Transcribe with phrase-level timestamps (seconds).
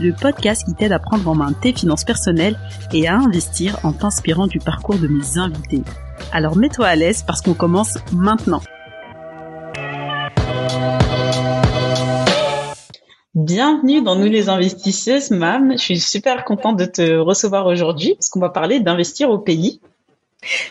[0.00, 2.58] le podcast qui t'aide à prendre en main tes finances personnelles
[2.92, 5.82] et à investir en t'inspirant du parcours de mes invités.
[6.32, 8.62] Alors mets-toi à l'aise parce qu'on commence maintenant.
[13.34, 15.72] Bienvenue dans Nous les investisseuses, Mam.
[15.72, 19.80] Je suis super contente de te recevoir aujourd'hui parce qu'on va parler d'investir au pays.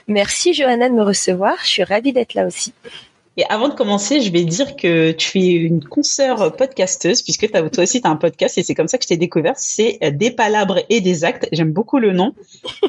[0.07, 1.55] Merci Johanna de me recevoir.
[1.61, 2.73] Je suis ravie d'être là aussi.
[3.39, 7.61] Et avant de commencer, je vais dire que tu es une consoeur podcasteuse, puisque toi
[7.77, 9.55] aussi tu as un podcast et c'est comme ça que je t'ai découverte.
[9.59, 11.47] C'est euh, Des palabres et des actes.
[11.53, 12.33] J'aime beaucoup le nom.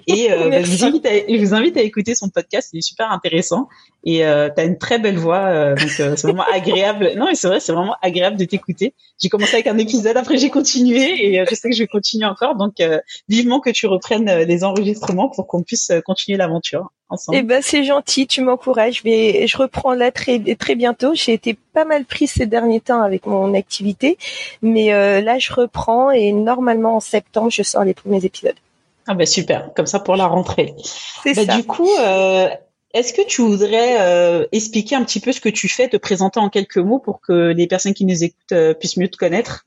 [0.08, 2.78] Et euh, bah, je, vous invite à, je vous invite à écouter son podcast, il
[2.78, 3.68] est super intéressant.
[4.02, 7.12] Et euh, tu as une très belle voix, euh, donc euh, c'est vraiment agréable.
[7.16, 8.92] Non, mais c'est vrai, c'est vraiment agréable de t'écouter.
[9.22, 12.26] J'ai commencé avec un épisode, après j'ai continué et je sais que je vais continuer
[12.26, 12.56] encore.
[12.56, 12.82] Donc
[13.28, 16.90] vivement que tu reprennes les enregistrements pour qu'on puisse continuer l'aventure.
[17.32, 18.98] Eh ben c'est gentil, tu m'encourages.
[18.98, 21.12] Je vais, je reprends là très très bientôt.
[21.14, 24.16] J'ai été pas mal prise ces derniers temps avec mon activité,
[24.62, 28.54] mais euh, là je reprends et normalement en septembre je sors les premiers épisodes.
[29.06, 30.74] Ah ben super, comme ça pour la rentrée.
[31.24, 31.56] C'est bah, ça.
[31.56, 32.48] Du coup, euh,
[32.94, 36.38] est-ce que tu voudrais euh, expliquer un petit peu ce que tu fais, te présenter
[36.38, 39.66] en quelques mots pour que les personnes qui nous écoutent puissent mieux te connaître?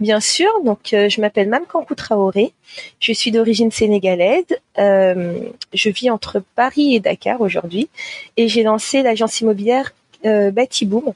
[0.00, 2.52] Bien sûr, donc euh, je m'appelle Mamkankou Traoré,
[3.00, 4.44] je suis d'origine sénégalaise,
[4.78, 5.38] euh,
[5.72, 7.88] je vis entre Paris et Dakar aujourd'hui.
[8.36, 9.94] Et j'ai lancé l'agence immobilière
[10.26, 11.12] euh, Batiboom.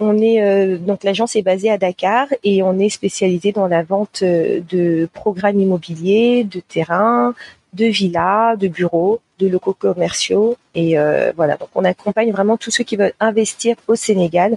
[0.00, 3.82] On est euh, donc l'agence est basée à Dakar et on est spécialisé dans la
[3.82, 7.34] vente de programmes immobiliers, de terrains,
[7.72, 10.56] de villas, de bureaux, de locaux commerciaux.
[10.74, 10.96] Et
[11.36, 11.56] voilà.
[11.56, 14.56] Donc on accompagne vraiment tous ceux qui veulent investir au Sénégal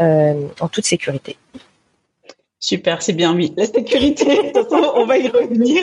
[0.00, 1.36] en toute sécurité.
[2.66, 3.52] Super, c'est bien, oui.
[3.58, 4.52] La sécurité,
[4.94, 5.82] on va y revenir.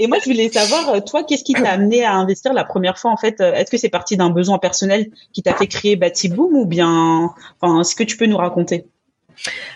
[0.00, 2.98] Et moi, je voulais savoir, euh, toi, qu'est-ce qui t'a amené à investir la première
[2.98, 3.40] fois, en fait?
[3.40, 7.32] Euh, Est-ce que c'est parti d'un besoin personnel qui t'a fait créer Batiboom ou bien,
[7.60, 8.86] enfin, est-ce que tu peux nous raconter?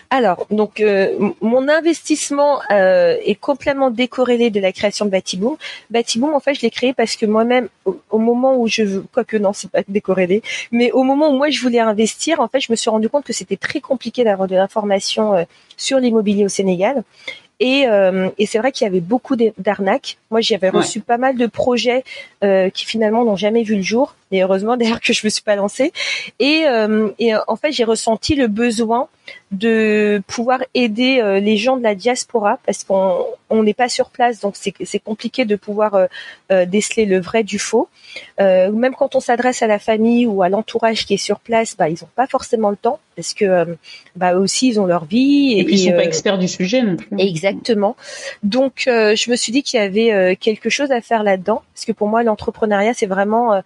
[0.09, 5.57] Alors, donc euh, mon investissement euh, est complètement décorrélé de la création de Batiboom.
[5.89, 9.53] Batiboom, en fait, je l'ai créé parce que moi-même, au, moment où je, quoique non,
[9.53, 12.75] c'est pas décorrélé, mais au moment où moi je voulais investir, en fait, je me
[12.75, 15.43] suis rendu compte que c'était très compliqué d'avoir de l'information euh,
[15.77, 17.03] sur l'immobilier au Sénégal.
[17.59, 17.85] Et,
[18.37, 20.17] et c'est vrai qu'il y avait beaucoup d'arnaques.
[20.31, 22.03] Moi, j'avais reçu pas mal de projets
[22.41, 24.15] qui finalement n'ont jamais vu le jour.
[24.31, 25.93] Et heureusement d'ailleurs que je me suis pas lancée.
[26.39, 26.65] Et,
[27.19, 29.07] et en fait, j'ai ressenti le besoin
[29.51, 34.09] de pouvoir aider euh, les gens de la diaspora parce qu'on on n'est pas sur
[34.09, 36.05] place, donc c'est compliqué de pouvoir euh,
[36.51, 37.87] euh, déceler le vrai du faux.
[38.39, 41.87] même quand on s'adresse à la famille ou à l'entourage qui est sur place, bah
[41.87, 43.77] ils n'ont pas forcément le temps parce que
[44.15, 46.81] bah aussi ils ont leur vie et, et puis ils sont pas experts du sujet
[46.81, 47.07] non plus.
[47.19, 47.95] Exactement.
[48.41, 51.91] Donc je me suis dit qu'il y avait quelque chose à faire là-dedans parce que
[51.91, 53.61] pour moi l'entrepreneuriat c'est vraiment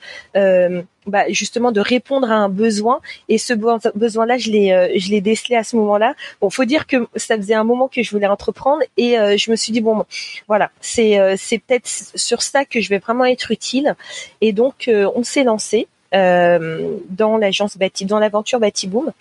[1.07, 2.99] bah, justement de répondre à un besoin.
[3.29, 6.15] Et ce besoin là je l'ai euh, je l'ai décelé à ce moment-là.
[6.41, 9.49] Bon faut dire que ça faisait un moment que je voulais entreprendre et euh, je
[9.51, 10.05] me suis dit bon
[10.47, 13.95] voilà c'est euh, c'est peut-être sur ça que je vais vraiment être utile.
[14.41, 19.11] Et donc on s'est lancé dans l'agence Bati dans l'aventure Batiboom.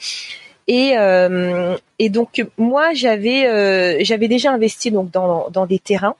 [0.68, 0.94] Et
[1.98, 6.16] et donc moi j'avais j'avais déjà investi donc dans dans des terrains.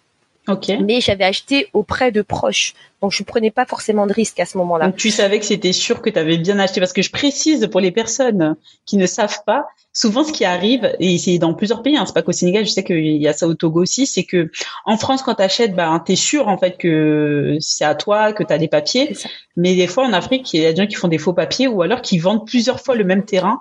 [0.81, 2.75] Mais j'avais acheté auprès de proches.
[3.07, 4.87] Donc je prenais pas forcément de risque à ce moment-là.
[4.87, 7.69] Donc tu savais que c'était sûr que tu avais bien acheté parce que je précise
[7.71, 11.85] pour les personnes qui ne savent pas, souvent ce qui arrive et c'est dans plusieurs
[11.85, 14.09] pays, hein, c'est pas qu'au Sénégal, je sais qu'il y a ça au Togo aussi,
[14.09, 14.51] c'est que
[14.87, 18.33] en France quand tu achètes bah tu es sûr en fait que c'est à toi
[18.33, 19.17] que tu as des papiers,
[19.57, 21.69] mais des fois en Afrique, il y a des gens qui font des faux papiers
[21.69, 23.57] ou alors qui vendent plusieurs fois le même terrain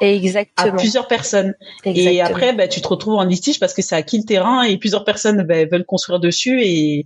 [0.57, 1.53] à plusieurs personnes.
[1.85, 4.63] Et après bah tu te retrouves en litige parce que c'est à qui le terrain
[4.63, 7.05] et plusieurs personnes bah, veulent construire dessus et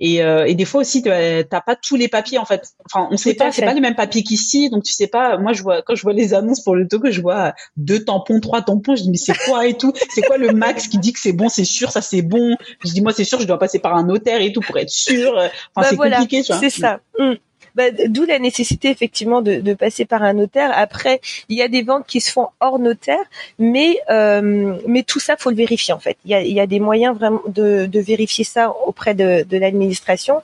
[0.00, 2.72] et, euh, et des fois aussi, tu t'as pas tous les papiers en fait.
[2.86, 5.36] Enfin, on sait pas, c'est pas les mêmes papiers qu'ici, donc tu sais pas.
[5.36, 8.40] Moi, je vois quand je vois les annonces pour le Togo, je vois deux tampons,
[8.40, 8.96] trois tampons.
[8.96, 9.92] Je dis mais c'est quoi et tout?
[10.08, 12.92] C'est quoi le max qui dit que c'est bon, c'est sûr, ça c'est bon Je
[12.92, 15.34] dis moi c'est sûr, je dois passer par un notaire et tout pour être sûr.
[15.36, 17.00] Enfin, bah c'est compliqué, tu C'est ça.
[17.18, 17.34] Mmh.
[17.74, 20.70] Bah, d'où la nécessité effectivement de, passer par un notaire.
[20.74, 23.24] Après, il y a des ventes qui se font hors notaire,
[23.58, 26.16] mais euh, mais tout ça faut le vérifier en fait.
[26.24, 30.42] Il y a, des moyens vraiment de, vérifier ça auprès de l'administration.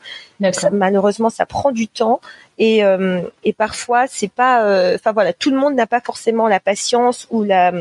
[0.73, 2.21] Malheureusement, ça prend du temps
[2.59, 4.65] et, euh, et parfois c'est pas.
[4.65, 7.73] Euh, enfin voilà, tout le monde n'a pas forcément la patience ou la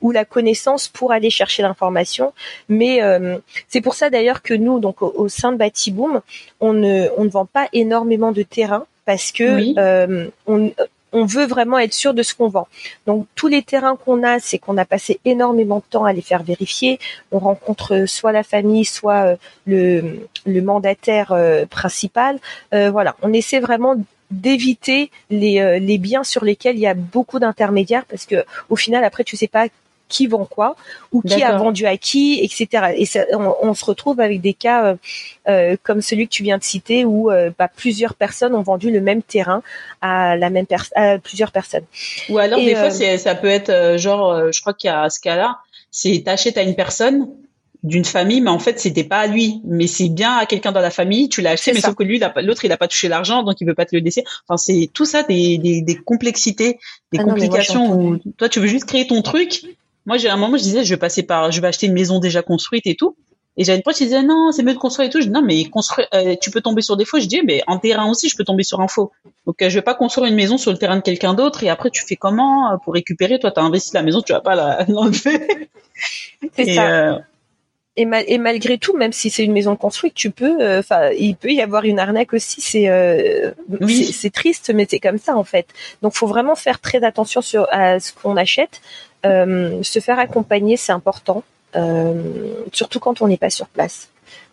[0.00, 2.32] ou la connaissance pour aller chercher l'information.
[2.68, 3.00] Mais
[3.68, 6.20] c'est pour ça d'ailleurs que nous, donc au, sein de Batiboom,
[6.60, 10.72] on ne, on ne vend pas énormément de terrain parce que on,
[11.16, 12.68] on veut vraiment être sûr de ce qu'on vend.
[13.06, 16.20] Donc tous les terrains qu'on a, c'est qu'on a passé énormément de temps à les
[16.20, 16.98] faire vérifier.
[17.32, 19.36] On rencontre soit la famille, soit
[19.68, 20.02] euh,
[20.46, 22.38] le, mandataire euh, principal.
[22.74, 23.94] Euh, voilà, on essaie vraiment
[24.30, 29.04] d'éviter les, les biens sur lesquels il y a beaucoup d'intermédiaires parce que au final
[29.04, 29.68] après tu sais pas
[30.08, 30.76] qui vend quoi
[31.12, 32.94] ou qui a vendu à qui, etc.
[32.96, 34.96] Et on, se retrouve avec des cas euh,
[35.48, 38.90] euh, comme celui que tu viens de citer où euh, bah, plusieurs personnes ont vendu
[38.90, 39.62] le même terrain
[40.00, 41.84] à la même personne, plusieurs personnes.
[42.28, 45.58] Ou alors des fois ça peut être genre, je crois qu'il y a ce cas-là,
[45.90, 47.28] c'est t'achètes à une personne
[47.86, 50.80] d'une famille, mais en fait c'était pas à lui, mais c'est bien à quelqu'un dans
[50.80, 51.28] la famille.
[51.28, 53.66] Tu l'as acheté, mais sauf que lui, l'autre, il a pas touché l'argent, donc il
[53.66, 54.24] veut pas te le laisser.
[54.48, 56.78] Enfin, c'est tout ça des, des, complexités,
[57.12, 59.62] des ah complications où toi tu veux juste créer ton truc,
[60.06, 62.20] moi, j'ai un moment, je disais, je vais passer par, je vais acheter une maison
[62.20, 63.16] déjà construite et tout.
[63.58, 65.20] Et j'avais une pote qui disait, non, c'est mieux de construire et tout.
[65.20, 67.18] Je dis, non, mais construire, euh, tu peux tomber sur des faux.
[67.18, 69.12] Je dis, mais en terrain aussi, je peux tomber sur un faux.
[69.46, 71.64] Donc, euh, je vais pas construire une maison sur le terrain de quelqu'un d'autre.
[71.64, 73.38] Et après, tu fais comment euh, pour récupérer?
[73.38, 75.68] Toi, tu as investi la maison, tu vas pas l'enlever.
[76.54, 77.20] c'est ça.
[77.98, 81.50] Et, et, malgré tout, même si c'est une maison construite, tu peux, enfin, il peut
[81.50, 82.60] y avoir une arnaque aussi.
[82.60, 82.90] C'est,
[84.12, 85.66] c'est triste, mais c'est comme ça en fait.
[86.02, 88.82] Donc, faut vraiment faire très attention sur à ce qu'on achète.
[89.24, 91.42] Euh, se faire accompagner, c'est important,
[91.74, 92.14] euh,
[92.72, 94.08] surtout quand on n'est pas sur place.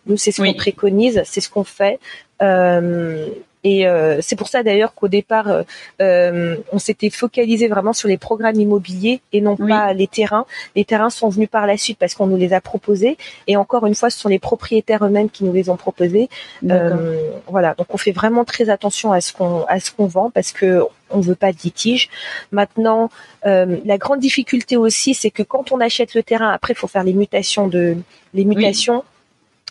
[0.06, 1.98] Nous, c'est ce qu'on préconise, c'est ce qu'on fait.
[2.42, 3.28] Euh,
[3.64, 5.62] et euh, c'est pour ça d'ailleurs qu'au départ, euh,
[6.02, 10.44] euh, on s'était focalisé vraiment sur les programmes immobiliers et non pas les terrains.
[10.76, 13.16] Les terrains sont venus par la suite parce qu'on nous les a proposés.
[13.46, 16.28] Et encore une fois, ce sont les propriétaires eux-mêmes qui nous les ont proposés.
[16.62, 20.52] voilà, donc on fait vraiment très attention à ce qu'on à ce qu'on vend parce
[20.52, 22.10] que on veut pas de litige.
[22.52, 23.08] Maintenant,
[23.44, 27.04] la grande difficulté aussi, c'est que quand on achète le terrain, après, il faut faire
[27.04, 27.96] les mutations de
[28.34, 29.04] les mutations.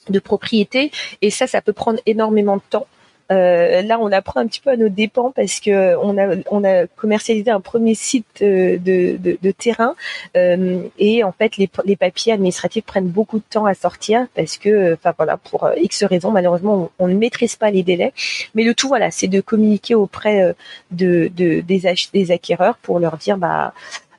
[0.09, 0.91] de propriété
[1.21, 2.87] et ça ça peut prendre énormément de temps
[3.31, 7.51] euh, là, on apprend un petit peu à nos dépens parce que on a commercialisé
[7.51, 9.95] un premier site euh, de, terrain
[10.35, 14.93] euh, et en fait les, papiers administratifs prennent beaucoup de temps à sortir parce que
[14.93, 18.13] enfin voilà pour X raisons malheureusement on, ne maîtrise pas les délais.
[18.55, 20.55] Mais le tout voilà c'est de communiquer auprès
[20.91, 23.73] de, de des, acquéreurs pour leur dire bah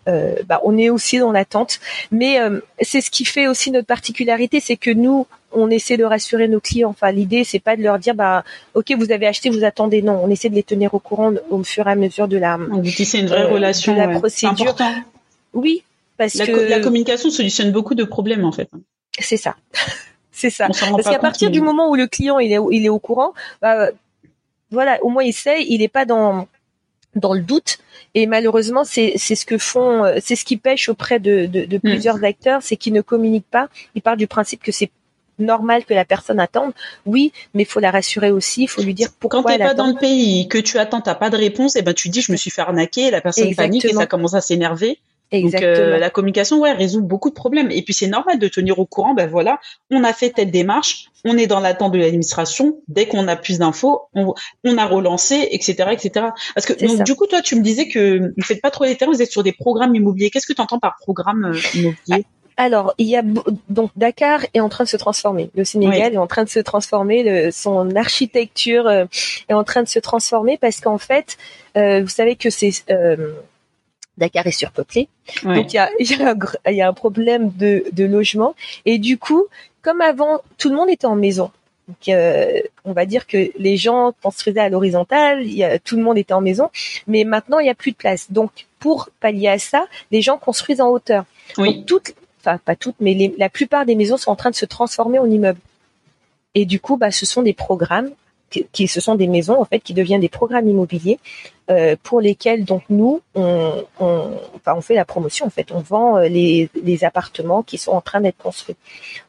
[0.08, 1.80] euh, bah, on est aussi dans l'attente.
[2.10, 6.04] Mais euh, c'est ce qui fait aussi notre particularité, c'est que nous, on essaie de
[6.04, 6.90] rassurer nos clients.
[6.90, 10.02] Enfin, l'idée, c'est pas de leur dire, bah, ok, vous avez acheté, vous attendez.
[10.02, 12.58] Non, on essaie de les tenir au courant au fur et à mesure de la.
[12.84, 13.94] C'est une vraie euh, relation.
[13.94, 14.74] De la procédure.
[15.52, 15.82] Oui,
[16.16, 18.68] parce la, que la communication solutionne beaucoup de problèmes en fait.
[19.18, 19.54] C'est ça.
[20.32, 20.66] c'est ça.
[20.66, 23.90] Parce qu'à partir du moment où le client il est il est au courant, bah,
[24.70, 26.48] voilà, au moins il sait, il n'est pas dans
[27.14, 27.78] dans le doute.
[28.14, 31.76] Et malheureusement, c'est ce que font, euh, c'est ce qui pêche auprès de, de, de
[31.76, 31.80] mm.
[31.80, 33.68] plusieurs acteurs, c'est qu'ils ne communiquent pas.
[33.94, 34.90] Ils partent du principe que c'est
[35.38, 36.72] normal que la personne attende.
[37.06, 38.64] Oui, mais il faut la rassurer aussi.
[38.64, 39.42] Il faut lui dire pourquoi.
[39.42, 41.82] Quand t'es pas dans le pays, que tu attends, t'as pas de réponse, et eh
[41.82, 43.10] ben tu dis je me suis fait arnaquer.
[43.10, 44.98] La personne panique et ça commence à s'énerver.
[45.32, 47.70] Donc euh, la communication, ouais, résout beaucoup de problèmes.
[47.70, 49.14] Et puis c'est normal de tenir au courant.
[49.14, 49.58] Ben voilà,
[49.90, 52.78] on a fait telle démarche, on est dans l'attente de l'administration.
[52.88, 54.34] Dès qu'on a plus d'infos, on,
[54.64, 56.26] on, a relancé, etc., etc.
[56.54, 58.96] Parce que donc, du coup, toi, tu me disais que vous faites pas trop les
[58.96, 60.30] terrains, vous êtes sur des programmes immobiliers.
[60.30, 62.24] Qu'est-ce que tu entends par programme euh, immobilier?
[62.56, 63.22] Alors, il y a
[63.68, 65.50] donc Dakar est en train de se transformer.
[65.56, 67.24] Le Sénégal est en train de se transformer.
[67.24, 69.06] Le, son architecture euh,
[69.48, 71.36] est en train de se transformer parce qu'en fait,
[71.74, 72.84] vous savez que c'est
[74.18, 75.08] Dakar est surpeuplé.
[75.42, 75.90] Donc il y a,
[76.70, 78.54] y, a un, problème de, de logement.
[78.84, 79.46] Et du coup,
[79.82, 81.50] comme avant, tout le monde était en maison.
[81.88, 85.44] Donc, euh, on va dire que les gens construisaient à l'horizontale,
[85.84, 86.70] tout le monde était en maison,
[87.06, 88.32] mais maintenant il n'y a plus de place.
[88.32, 91.24] Donc pour pallier à ça, les gens construisent en hauteur.
[91.58, 91.84] Oui.
[91.84, 92.14] toutes,
[92.44, 95.26] enfin pas toutes, mais la plupart des maisons sont en train de se transformer en
[95.26, 95.60] immeubles.
[96.54, 98.10] Et du coup, bah, ce sont des programmes
[98.72, 101.18] qui, ce sont des maisons en fait qui deviennent des programmes immobiliers
[101.70, 105.80] euh, pour lesquels donc nous on, on, enfin, on fait la promotion en fait on
[105.80, 108.76] vend euh, les, les appartements qui sont en train d'être construits.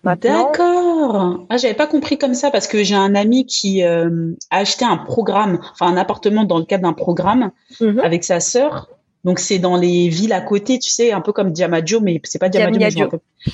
[0.03, 1.45] D'accord.
[1.49, 4.85] Ah j'avais pas compris comme ça parce que j'ai un ami qui euh, a acheté
[4.85, 7.99] un programme enfin un appartement dans le cadre d'un programme mhm.
[7.99, 8.89] avec sa sœur
[9.25, 12.37] donc c'est dans les villes à côté, tu sais, un peu comme Diamaggio, mais c'est
[12.37, 13.09] pas Diamaggio.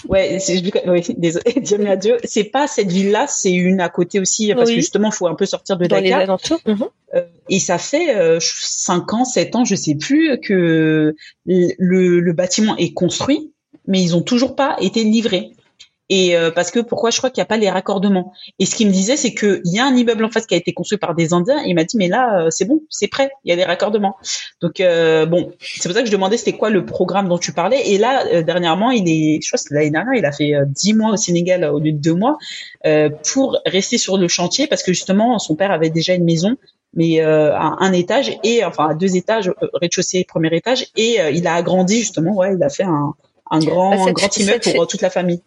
[0.10, 2.16] Ouais, c'est ouais, désolé, Diamaggio.
[2.26, 5.46] C'est pas cette ville-là, c'est une à côté aussi, parce que justement, faut un peu
[5.46, 6.20] sortir de dans Dakar.
[6.20, 6.74] Les
[7.16, 12.34] euh, et ça fait euh, 5 ans, 7 ans, je sais plus, que le, le
[12.34, 13.54] bâtiment est construit,
[13.88, 15.52] mais ils ont toujours pas été livrés.
[16.14, 18.34] Et euh, parce que pourquoi je crois qu'il n'y a pas les raccordements.
[18.60, 20.58] Et ce qu'il me disait, c'est qu'il y a un immeuble en face qui a
[20.58, 21.64] été construit par des Indiens.
[21.64, 23.64] Et il m'a dit, mais là, euh, c'est bon, c'est prêt, il y a les
[23.64, 24.18] raccordements.
[24.60, 27.54] Donc euh, bon, c'est pour ça que je demandais c'était quoi le programme dont tu
[27.54, 27.92] parlais.
[27.92, 31.14] Et là, dernièrement, il est, je crois que l'année dernière, il a fait dix mois
[31.14, 32.38] au Sénégal au lieu de deux mois
[33.32, 36.58] pour rester sur le chantier parce que justement, son père avait déjà une maison
[36.94, 41.48] mais euh, à un étage et enfin à deux étages, rez-de-chaussée, premier étage, et il
[41.48, 42.36] a agrandi justement.
[42.36, 43.14] Ouais, il a fait un,
[43.50, 45.42] un grand, bah, un grand immeuble pour toute la famille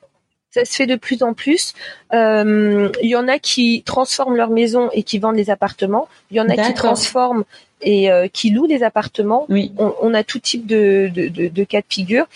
[0.55, 1.75] ça se fait de plus en plus.
[2.13, 6.09] Euh, il y en a qui transforment leur maison et qui vendent les appartements.
[6.31, 7.43] Il y en a qui transforment
[7.83, 9.47] et euh, qui louent des appartements.
[9.49, 9.73] Oui.
[9.79, 12.27] On, a tout type de, de, de, de cas de figure.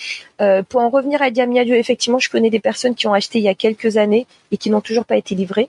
[0.40, 3.44] Euh, pour en revenir à Diamiadio, effectivement, je connais des personnes qui ont acheté il
[3.44, 5.68] y a quelques années et qui n'ont toujours pas été livrées.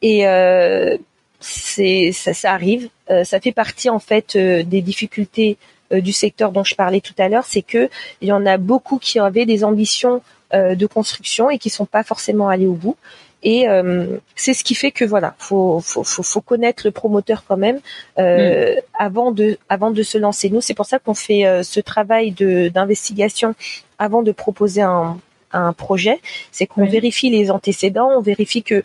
[0.00, 0.96] Et euh,
[1.40, 2.88] c'est ça, ça arrive.
[3.10, 5.56] Euh, ça fait partie en fait des difficultés
[5.90, 7.88] du secteur dont je parlais tout à l'heure, c'est que
[8.20, 11.86] il y en a beaucoup qui avaient des ambitions euh, de construction et qui sont
[11.86, 12.96] pas forcément allés au bout.
[13.42, 17.44] Et euh, c'est ce qui fait que voilà, faut, faut, faut, faut connaître le promoteur
[17.46, 17.78] quand même
[18.18, 18.78] euh, mm.
[18.98, 20.50] avant de avant de se lancer.
[20.50, 23.54] Nous, c'est pour ça qu'on fait euh, ce travail de d'investigation
[23.98, 25.18] avant de proposer un,
[25.52, 26.20] un projet.
[26.52, 28.82] C'est qu'on vérifie les antécédents, on vérifie que euh,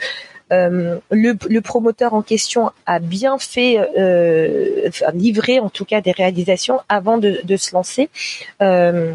[0.52, 6.80] le, le, promoteur en question a bien fait euh, livrer en tout cas des réalisations
[6.90, 8.10] avant de, de se lancer.
[8.62, 9.14] Euh,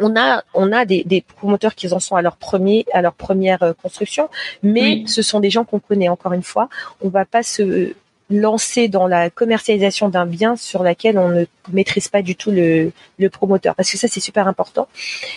[0.00, 3.14] on a on a des, des, promoteurs qui en sont à leur premier à leur
[3.14, 4.28] première euh, construction,
[4.62, 6.68] mais ce sont des gens qu'on connaît encore une fois.
[7.00, 7.94] On va pas se
[8.30, 12.92] lancer dans la commercialisation d'un bien sur laquelle on ne maîtrise pas du tout le,
[13.18, 14.88] le promoteur parce que ça c'est super important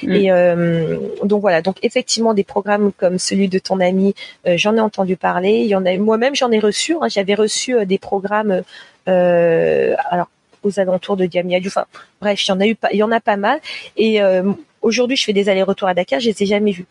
[0.04, 4.14] et euh, donc voilà donc effectivement des programmes comme celui de ton ami
[4.48, 7.08] euh, j'en ai entendu parler il y en a moi-même j'en ai reçu hein.
[7.08, 8.62] j'avais reçu des programmes
[9.06, 10.28] alors
[10.64, 11.70] aux alentours de Diamniadio.
[11.70, 11.86] Enfin,
[12.22, 13.60] bref, il y en a eu, il y en a pas mal.
[13.98, 16.86] Et euh, aujourd'hui, je fais des allers-retours à Dakar, je les ai jamais vus.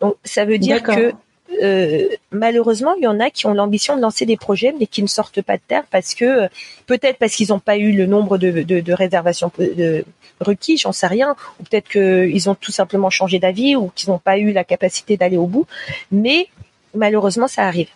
[0.00, 1.12] Donc, ça veut dire que
[1.62, 5.02] euh, malheureusement, il y en a qui ont l'ambition de lancer des projets, mais qui
[5.02, 6.48] ne sortent pas de terre parce que
[6.86, 10.04] peut-être parce qu'ils n'ont pas eu le nombre de, réservations de,
[10.40, 14.18] requis, j'en sais rien, ou peut-être qu'ils ont tout simplement changé d'avis ou qu'ils n'ont
[14.18, 15.66] pas eu la capacité d'aller au bout.
[16.10, 16.48] Mais
[16.94, 17.88] malheureusement, ça arrive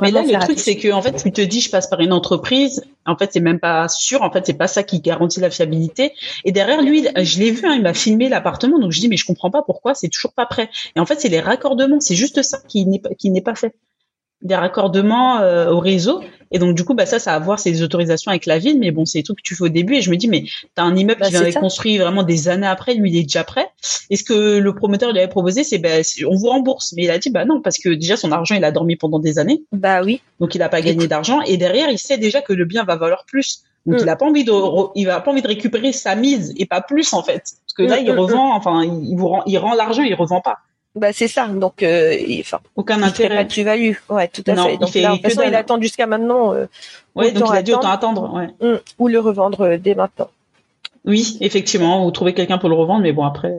[0.00, 2.12] mais là, le truc, c'est que en fait, tu te dis, je passe par une
[2.12, 2.84] entreprise.
[3.06, 4.22] En fait, c'est même pas sûr.
[4.22, 6.12] En fait, c'est pas ça qui garantit la fiabilité.
[6.44, 8.78] Et derrière lui, je l'ai vu, hein, il m'a filmé l'appartement.
[8.78, 10.70] Donc je dis, mais je comprends pas pourquoi c'est toujours pas prêt.
[10.96, 12.00] Et en fait, c'est les raccordements.
[12.00, 13.74] C'est juste ça qui n'est qui n'est pas fait
[14.44, 16.22] des raccordements euh, au réseau.
[16.50, 18.78] Et donc, du coup, bah, ça, ça a à voir ses autorisations avec la ville.
[18.78, 19.96] Mais bon, c'est des trucs que tu fais au début.
[19.96, 22.48] Et je me dis, mais t'as un immeuble bah, qui vient d'être construit vraiment des
[22.48, 22.94] années après.
[22.94, 23.66] Lui, il est déjà prêt.
[24.10, 25.88] Et ce que le promoteur lui avait proposé, c'est, bah,
[26.28, 26.92] on vous rembourse.
[26.96, 29.18] Mais il a dit, bah non, parce que déjà, son argent, il a dormi pendant
[29.18, 29.64] des années.
[29.72, 30.20] Bah oui.
[30.38, 31.40] Donc, il n'a pas gagné d'argent.
[31.40, 33.64] Et derrière, il sait déjà que le bien va valoir plus.
[33.86, 34.10] Donc, il mm.
[34.10, 34.52] a pas envie de,
[34.94, 37.42] il a pas envie de récupérer sa mise et pas plus, en fait.
[37.42, 40.14] Parce que là, mm, il mm, revend, enfin, il, vous rend, il rend l'argent, il
[40.14, 40.58] revend pas.
[40.94, 41.48] Bah c'est ça.
[41.48, 43.36] Donc euh, enfin aucun intérêt.
[43.36, 43.92] Pas de plus-value.
[44.08, 44.76] Ouais, tout à fait.
[44.76, 46.54] Donc il là, de il attend jusqu'à maintenant.
[46.54, 46.66] Euh,
[47.16, 48.32] ouais, donc il a dit autant attendre.
[48.32, 48.48] Ouais.
[48.60, 50.30] Hum, ou le revendre euh, dès maintenant.
[51.04, 53.52] Oui, effectivement, ou trouver quelqu'un pour le revendre, mais bon après,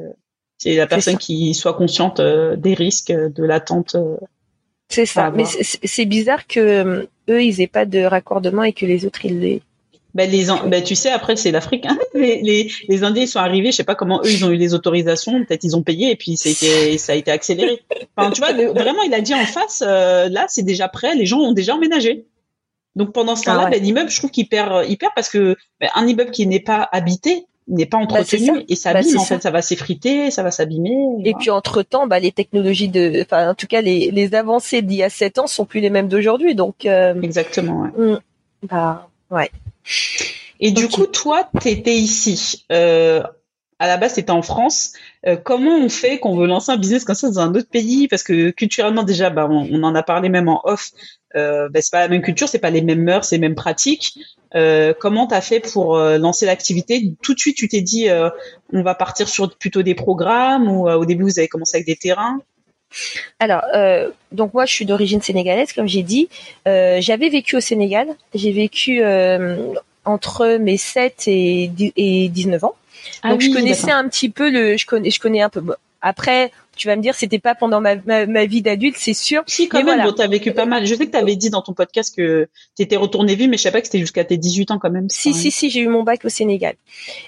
[0.58, 3.98] c'est la personne qui soit consciente euh, des risques de l'attente.
[4.88, 5.30] c'est ça.
[5.30, 9.39] Mais c'est bizarre que eux ils aient pas de raccordement et que les autres ils
[9.42, 9.62] l'aient.
[10.15, 11.98] Ben les ben tu sais après c'est l'Afrique hein.
[12.13, 14.55] les, les, les Indiens ils sont arrivés je sais pas comment eux ils ont eu
[14.55, 17.84] les autorisations peut-être ils ont payé et puis ça a été ça a été accéléré
[18.15, 21.25] enfin tu vois vraiment il a dit en face euh, là c'est déjà prêt les
[21.25, 22.25] gens ont déjà emménagé
[22.95, 25.57] donc pendant ce temps-là ah ben, l'immeuble je trouve qu'il perd il perd parce que
[25.81, 29.24] ben, un immeuble qui n'est pas habité n'est pas bah, entretenu et ça bah, en
[29.25, 30.95] fait ça va s'effriter ça va s'abîmer
[31.25, 34.81] et puis entre temps bah les technologies de enfin en tout cas les les avancées
[34.81, 38.13] d'il y a sept ans sont plus les mêmes d'aujourd'hui donc euh, exactement ouais.
[38.13, 38.19] Hmm.
[38.63, 39.51] bah ouais
[40.60, 42.65] et du coup, toi, tu étais ici.
[42.72, 43.22] Euh,
[43.77, 44.94] à la base, c'était en France.
[45.27, 48.08] Euh, comment on fait qu'on veut lancer un business comme ça dans un autre pays?
[48.08, 50.92] Parce que culturellement, déjà, bah, on, en a parlé même en off.
[51.36, 53.56] Euh, bah, c'est pas la même culture, c'est pas les mêmes mœurs, c'est les mêmes
[53.56, 54.18] pratiques.
[54.56, 57.13] Euh, comment t'as fait pour euh, lancer l'activité?
[57.22, 58.30] Tout de suite, tu t'es dit, euh,
[58.72, 61.98] on va partir sur plutôt des programmes ou au début vous avez commencé avec des
[61.98, 62.39] terrains?
[63.39, 66.30] Alors, euh, donc moi, je suis d'origine sénégalaise, comme j'ai dit.
[66.68, 68.08] Euh, j'avais vécu au Sénégal.
[68.34, 69.74] J'ai vécu euh,
[70.06, 72.75] entre mes 7 et, et 19 ans.
[73.22, 75.62] Ah donc je connaissais un petit peu le, je connais, je connais un peu.
[76.01, 79.44] Après, tu vas me dire, c'était pas pendant ma, ma, vie d'adulte, c'est sûr.
[79.48, 80.86] Si, quand même, bon, t'as vécu pas mal.
[80.86, 83.72] Je sais que t'avais dit dans ton podcast que t'étais retourné vivre, mais je sais
[83.72, 85.10] pas que c'était jusqu'à tes 18 ans quand même.
[85.10, 86.75] Si, si, si, j'ai eu mon bac au Sénégal.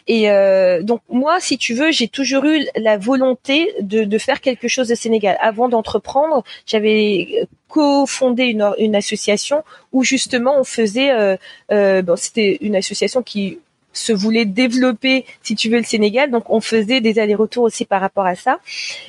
[0.07, 4.41] Et euh, donc, moi, si tu veux, j'ai toujours eu la volonté de, de faire
[4.41, 5.37] quelque chose au Sénégal.
[5.41, 11.35] Avant d'entreprendre, j'avais cofondé une, une association où justement on faisait, euh,
[11.71, 13.59] euh, bon, c'était une association qui
[13.97, 16.31] se voulait développer, si tu veux, le Sénégal.
[16.31, 18.59] Donc, on faisait des allers-retours aussi par rapport à ça.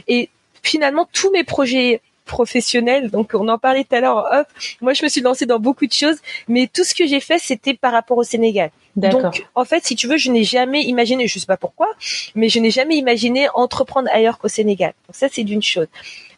[0.07, 0.31] Et
[0.63, 4.47] finalement tous mes projets professionnels, donc on en parlait tout à l'heure hop,
[4.83, 7.39] moi je me suis lancée dans beaucoup de choses, mais tout ce que j'ai fait
[7.39, 8.71] c'était par rapport au Sénégal.
[8.97, 11.89] Donc en fait, si tu veux, je n'ai jamais imaginé, je sais pas pourquoi,
[12.35, 14.93] mais je n'ai jamais imaginé entreprendre ailleurs qu'au Sénégal.
[15.07, 15.87] Donc ça c'est d'une chose.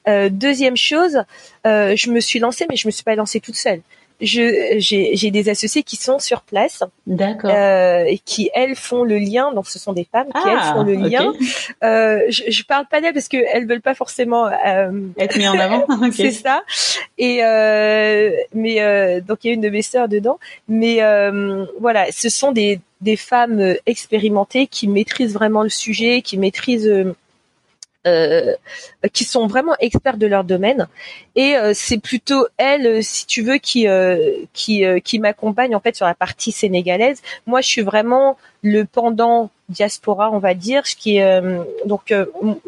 [0.09, 1.25] Euh, deuxième chose,
[1.67, 3.83] euh, je me suis lancée, mais je me suis pas lancée toute seule
[4.21, 9.53] j'ai des associés qui sont sur place, d'accord, euh, et qui elles font le lien.
[9.53, 11.33] Donc ce sont des femmes qui elles ah, font le lien.
[11.83, 15.49] Euh, je, je parle pas d'elles parce que elles veulent pas forcément euh, être mis
[15.49, 15.87] en avant.
[16.13, 16.63] C'est ça.
[17.19, 20.39] Et euh, mais euh, donc il y a une de mes sœurs dedans.
[20.69, 26.37] Mais euh, voilà, ce sont des des femmes expérimentées qui maîtrisent vraiment le sujet, qui
[26.37, 27.15] maîtrisent
[28.07, 28.55] euh,
[29.13, 30.89] qui sont vraiment experts de leur domaine.
[31.37, 35.95] Et euh, c'est plutôt elle si tu veux qui euh, qui qui m'accompagne en fait
[35.95, 37.21] sur la partie sénégalaise.
[37.47, 41.43] Moi je suis vraiment le pendant diaspora on va dire ce qui est
[41.85, 42.15] donc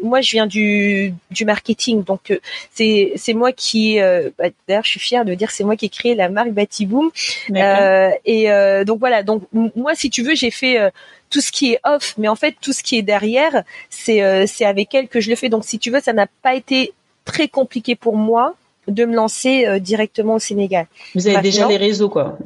[0.03, 2.03] moi je viens du du marketing.
[2.03, 2.39] Donc
[2.71, 5.89] c'est c'est moi qui bah, d'ailleurs je suis fière de dire c'est moi qui ai
[5.89, 7.09] créé la marque Batiboom.
[7.49, 9.23] Et donc voilà.
[9.23, 10.91] Donc moi si tu veux j'ai fait
[11.33, 14.45] tout ce qui est off, mais en fait tout ce qui est derrière, c'est euh,
[14.47, 15.49] c'est avec elle que je le fais.
[15.49, 16.93] Donc si tu veux, ça n'a pas été
[17.25, 18.55] très compliqué pour moi
[18.87, 20.85] de me lancer euh, directement au Sénégal.
[21.15, 22.37] Vous avez déjà les réseaux quoi.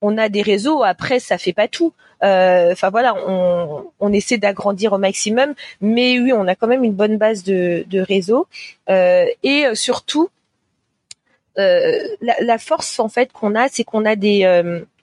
[0.00, 0.84] On a des réseaux.
[0.84, 1.92] Après, ça fait pas tout.
[2.22, 6.84] Euh, enfin voilà, on, on essaie d'agrandir au maximum, mais oui, on a quand même
[6.84, 8.46] une bonne base de, de réseau
[8.88, 10.30] et surtout
[11.56, 14.44] la, la, force en fait qu'on a, c'est qu'on a des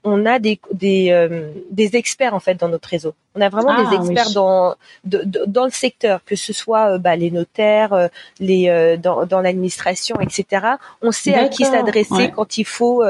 [0.05, 3.13] on a des des, euh, des experts en fait dans notre réseau.
[3.33, 7.15] On a vraiment des ah, experts dans dans le secteur, que ce soit euh, bah,
[7.15, 8.07] les notaires, euh,
[8.39, 10.67] les dans, dans l'administration, etc.
[11.01, 13.03] On sait à qui s'adresser quand il faut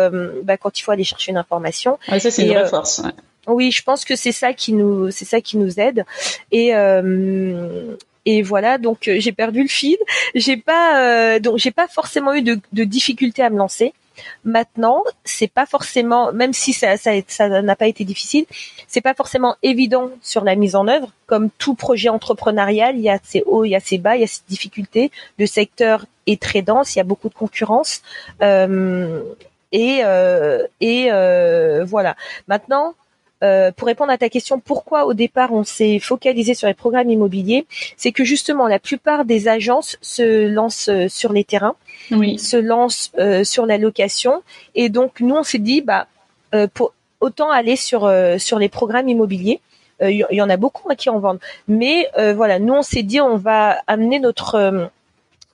[0.43, 1.99] bah, quand il faut aller chercher une information.
[2.07, 3.03] ça c'est une vraie force.
[3.47, 6.05] Oui, je pense que c'est ça qui nous c'est ça qui nous aide
[6.51, 6.71] et
[8.27, 9.97] et voilà donc j'ai perdu le fil.
[10.33, 13.93] J'ai pas donc j'ai pas forcément eu de, de difficultés à me lancer.
[14.43, 18.45] Maintenant, c'est pas forcément, même si ça, ça, ça n'a pas été difficile,
[18.87, 21.11] c'est pas forcément évident sur la mise en œuvre.
[21.27, 24.21] Comme tout projet entrepreneurial, il y a ses hauts, il y a ses bas, il
[24.21, 25.11] y a ses difficultés.
[25.39, 28.01] Le secteur est très dense, il y a beaucoup de concurrence.
[28.41, 29.21] Euh,
[29.71, 32.15] et euh, et euh, voilà.
[32.47, 32.93] Maintenant,
[33.43, 37.09] euh, pour répondre à ta question, pourquoi au départ on s'est focalisé sur les programmes
[37.09, 37.65] immobiliers,
[37.97, 41.75] c'est que justement la plupart des agences se lancent euh, sur les terrains,
[42.09, 44.41] se lancent euh, sur la location,
[44.73, 46.07] et donc nous on s'est dit bah
[46.73, 49.59] pour autant aller sur sur les programmes immobiliers.
[50.01, 53.35] Il y, en a beaucoup qui en vendent, mais voilà, nous on s'est dit on
[53.35, 54.89] va amener notre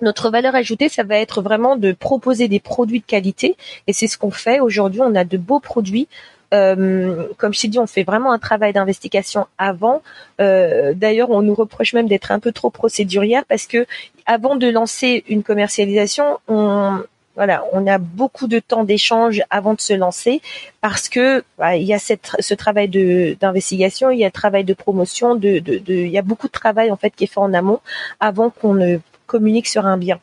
[0.01, 3.55] notre valeur ajoutée, ça va être vraiment de proposer des produits de qualité,
[3.87, 5.01] et c'est ce qu'on fait aujourd'hui.
[5.03, 6.07] On a de beaux produits
[6.53, 10.01] euh, comme je t'ai dit, on fait vraiment un travail d'investigation avant.
[10.39, 13.85] Euh, d'ailleurs, on nous reproche même d'être un peu trop procédurière parce que
[14.25, 16.99] avant de lancer une commercialisation, on
[17.37, 20.41] voilà, on a beaucoup de temps d'échange avant de se lancer
[20.81, 24.33] parce que bah, il y a cette, ce travail de d'investigation, il y a le
[24.33, 27.23] travail de promotion, de, de, de, il y a beaucoup de travail en fait qui
[27.23, 27.79] est fait en amont
[28.19, 30.19] avant qu'on ne communique sur un bien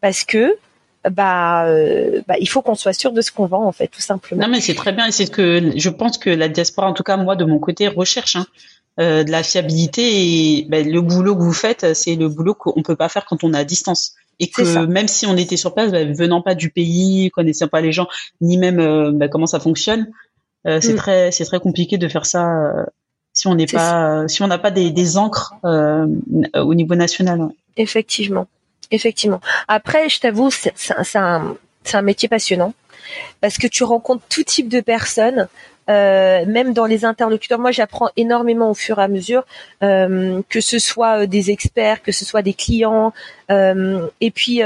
[0.00, 0.56] parce que
[1.10, 4.00] bah, euh, bah, il faut qu'on soit sûr de ce qu'on vend en fait, tout
[4.00, 4.42] simplement.
[4.42, 6.94] Non mais c'est très bien et c'est ce que je pense que la diaspora, en
[6.94, 8.46] tout cas moi de mon côté, recherche hein,
[9.00, 12.82] euh, de la fiabilité et bah, le boulot que vous faites, c'est le boulot qu'on
[12.82, 15.74] peut pas faire quand on est à distance et que même si on était sur
[15.74, 18.06] place, bah, venant pas du pays, connaissant pas les gens,
[18.40, 20.08] ni même euh, bah, comment ça fonctionne,
[20.66, 20.96] euh, c'est mm.
[20.96, 22.84] très c'est très compliqué de faire ça euh,
[23.32, 27.48] si on n'est pas si on n'a pas des, des encres au niveau national.
[27.76, 28.46] Effectivement.
[28.90, 29.40] Effectivement.
[29.66, 30.72] Après, je t'avoue, c'est
[31.16, 32.74] un, métier passionnant
[33.40, 35.48] parce que tu rencontres tout type de personnes.
[35.88, 39.44] Euh, même dans les interlocuteurs, moi j'apprends énormément au fur et à mesure,
[39.82, 43.12] euh, que ce soit euh, des experts, que ce soit des clients,
[43.50, 44.60] et puis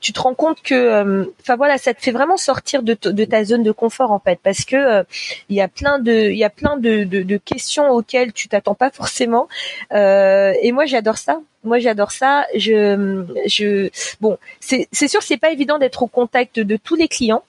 [0.00, 3.64] tu te rends compte que, enfin voilà, ça te fait vraiment sortir de, ta zone
[3.64, 5.04] de confort en fait, parce que
[5.48, 8.90] il y a plein de, il y a plein de, questions auxquelles tu t'attends pas
[8.90, 9.48] forcément,
[9.90, 11.40] et moi j'adore ça.
[11.64, 12.44] Moi, j'adore ça.
[12.56, 13.88] Je, je,
[14.20, 17.44] bon, c'est sûr, c'est pas évident d'être au contact de tous les clients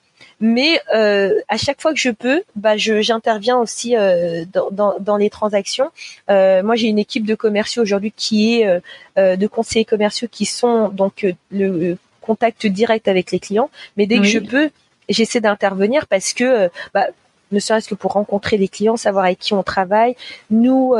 [0.46, 4.96] mais euh, à chaque fois que je peux, bah je j'interviens aussi euh, dans, dans,
[5.00, 5.90] dans, les transactions.
[6.30, 8.82] Euh, moi, j'ai une équipe de commerciaux aujourd'hui qui est
[9.16, 13.70] de conseillers commerciaux qui sont donc le contact direct avec les clients.
[13.96, 14.70] Mais dès que je peux,
[15.08, 17.08] j'essaie d'intervenir parce que bah,
[17.54, 20.18] ne serait-ce que pour rencontrer les clients, savoir avec qui on travaille.
[20.52, 20.94] Nous,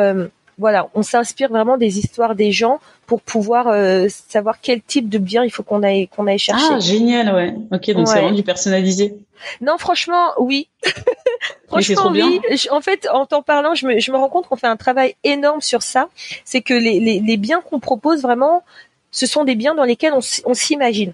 [0.58, 5.18] voilà, on s'inspire vraiment des histoires des gens pour pouvoir euh, savoir quel type de
[5.18, 6.66] bien il faut qu'on aille qu'on aille chercher.
[6.72, 7.56] Ah génial, ouais.
[7.72, 9.18] Ok, donc c'est vraiment du personnalisé.
[9.62, 10.68] Non, franchement, oui.
[11.68, 12.40] franchement, oui.
[12.72, 15.16] En fait, en t'en parlant, je me, je me rends compte qu'on fait un travail
[15.24, 16.10] énorme sur ça.
[16.46, 18.64] C'est que les, les, les biens qu'on propose vraiment,
[19.14, 21.14] ce sont des biens dans lesquels on, s'imagine.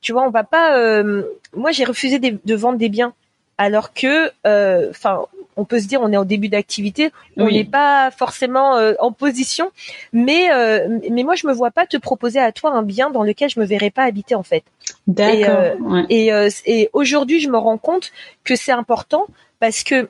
[0.00, 0.76] Tu vois, on va pas.
[0.76, 1.22] Euh,
[1.56, 3.14] moi, j'ai refusé de, vendre des biens
[3.56, 5.26] alors que, euh, enfin,
[5.58, 9.12] on peut se dire on est en début d'activité, on n'est pas forcément euh, en
[9.12, 9.70] position,
[10.12, 10.48] mais
[11.10, 13.60] mais moi je me vois pas te proposer à toi un bien dans lequel je
[13.60, 14.64] me verrais pas habiter en fait.
[15.06, 15.98] D'accord.
[16.08, 16.30] Et,
[16.64, 18.12] et aujourd'hui je me rends compte
[18.44, 19.26] que c'est important
[19.60, 20.08] parce que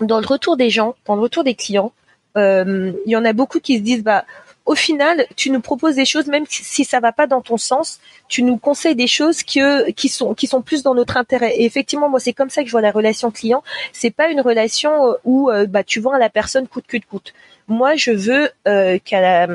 [0.00, 1.92] dans le retour des gens, dans le retour des clients,
[2.36, 4.24] il y en a beaucoup qui se disent bah
[4.66, 8.00] au final, tu nous proposes des choses, même si ça va pas dans ton sens,
[8.28, 9.60] tu nous conseilles des choses qui,
[10.08, 11.54] sont plus dans notre intérêt.
[11.56, 13.62] Et effectivement, moi, c'est comme ça que je vois la relation client.
[13.92, 16.96] C'est pas une relation euh, où euh, bah tu vends à la personne coûte que
[16.96, 17.34] coûte.
[17.68, 19.48] Moi, je veux euh, qu'à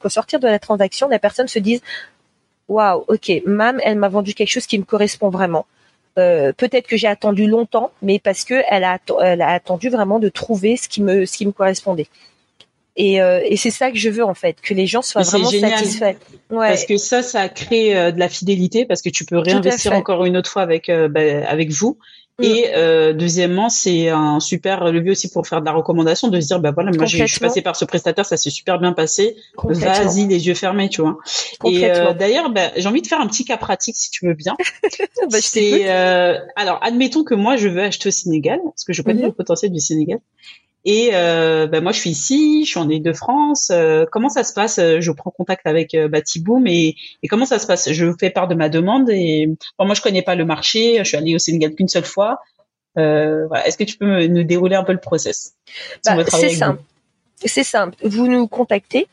[0.00, 1.80] qu'au sortir de la transaction, la personne se dise
[2.66, 5.66] waouh, ok, Mam, elle m'a vendu quelque chose qui me correspond vraiment.
[6.18, 8.98] Euh, peut-être que j'ai attendu longtemps, mais parce que elle a,
[9.52, 12.08] attendu vraiment de trouver ce qui me correspondait.
[12.98, 15.48] Et, euh, et c'est ça que je veux en fait, que les gens soient vraiment
[15.48, 16.16] satisfaits.
[16.50, 16.68] Ouais.
[16.68, 20.24] Parce que ça, ça crée euh, de la fidélité parce que tu peux réinvestir encore
[20.24, 21.96] une autre fois avec euh, bah, avec vous.
[22.40, 22.44] Mm.
[22.44, 26.48] Et euh, deuxièmement, c'est un super levier aussi pour faire de la recommandation, de se
[26.48, 29.36] dire bah voilà, moi je suis passé par ce prestataire, ça s'est super bien passé.
[29.62, 31.18] Vas-y, les yeux fermés, tu vois.
[31.64, 31.82] Et
[32.18, 34.56] d'ailleurs, bah, j'ai envie de faire un petit cas pratique si tu veux bien.
[35.30, 39.22] bah, c'est alors admettons que moi je veux acheter au Sénégal, parce que je connais
[39.22, 39.26] mm-hmm.
[39.26, 40.18] le potentiel du Sénégal.
[40.84, 43.70] Et euh, ben moi, je suis ici, je suis en Ile-de-France.
[43.70, 44.78] Euh, comment ça se passe?
[44.78, 47.92] Je prends contact avec euh, Batiboom et, et, comment ça se passe?
[47.92, 49.46] Je fais part de ma demande et
[49.78, 50.98] bon, moi, je connais pas le marché.
[50.98, 52.40] Je suis allée au Sénégal qu'une seule fois.
[52.96, 53.66] Euh, voilà.
[53.66, 55.54] Est-ce que tu peux nous dérouler un peu le process?
[56.06, 56.82] Bah, C'est simple.
[57.44, 57.96] C'est simple.
[58.02, 59.06] Vous nous contactez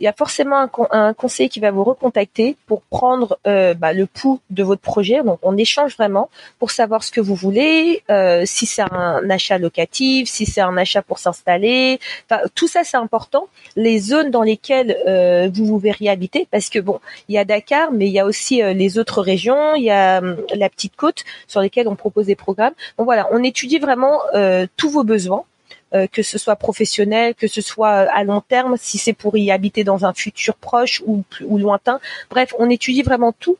[0.00, 3.92] il y a forcément un, un, conseiller qui va vous recontacter pour prendre euh, bah,
[3.92, 5.22] le pouls de votre projet.
[5.22, 6.28] Donc, on échange vraiment
[6.58, 10.76] pour savoir ce que vous voulez, euh, si c'est un achat locatif, si c'est un
[10.76, 11.98] achat pour s'installer.
[12.28, 13.48] Enfin, tout ça, c'est important.
[13.76, 17.44] Les zones dans lesquelles euh, vous vous verriez habiter, parce que bon, il y a
[17.44, 19.74] Dakar, mais il y a aussi euh, les autres régions.
[19.74, 22.74] Il y a hum, la petite côte sur lesquelles on propose des programmes.
[22.98, 25.44] Donc voilà, on étudie vraiment euh, tous vos besoins
[25.92, 29.82] que ce soit professionnel, que ce soit à long terme, si c'est pour y habiter
[29.84, 32.00] dans un futur proche ou, ou lointain.
[32.28, 33.56] Bref, on étudie vraiment tout.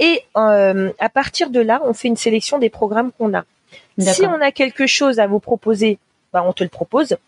[0.00, 3.44] Et euh, à partir de là, on fait une sélection des programmes qu'on a.
[3.98, 5.98] Si on a quelque chose à vous proposer,
[6.32, 7.18] bah, on te le propose.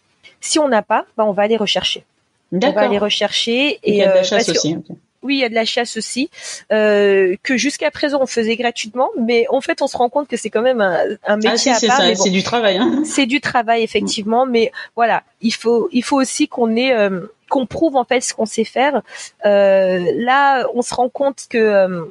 [0.40, 2.04] Si on n'a pas, bah, on va aller rechercher.
[2.50, 3.78] On va aller rechercher.
[3.82, 4.78] Et, et euh, aussi.
[5.22, 6.30] Oui, il y a de la chasse aussi,
[6.72, 10.36] euh, que jusqu'à présent on faisait gratuitement, mais en fait on se rend compte que
[10.36, 12.02] c'est quand même un, un métier ah, si, à part.
[12.16, 12.78] C'est du travail.
[12.78, 13.02] Hein.
[13.04, 17.20] C'est du travail effectivement, mais voilà, il faut il faut aussi qu'on ait euh,
[17.52, 19.02] qu'on prouve en fait ce qu'on sait faire.
[19.44, 22.04] Euh, là, on se rend compte que euh,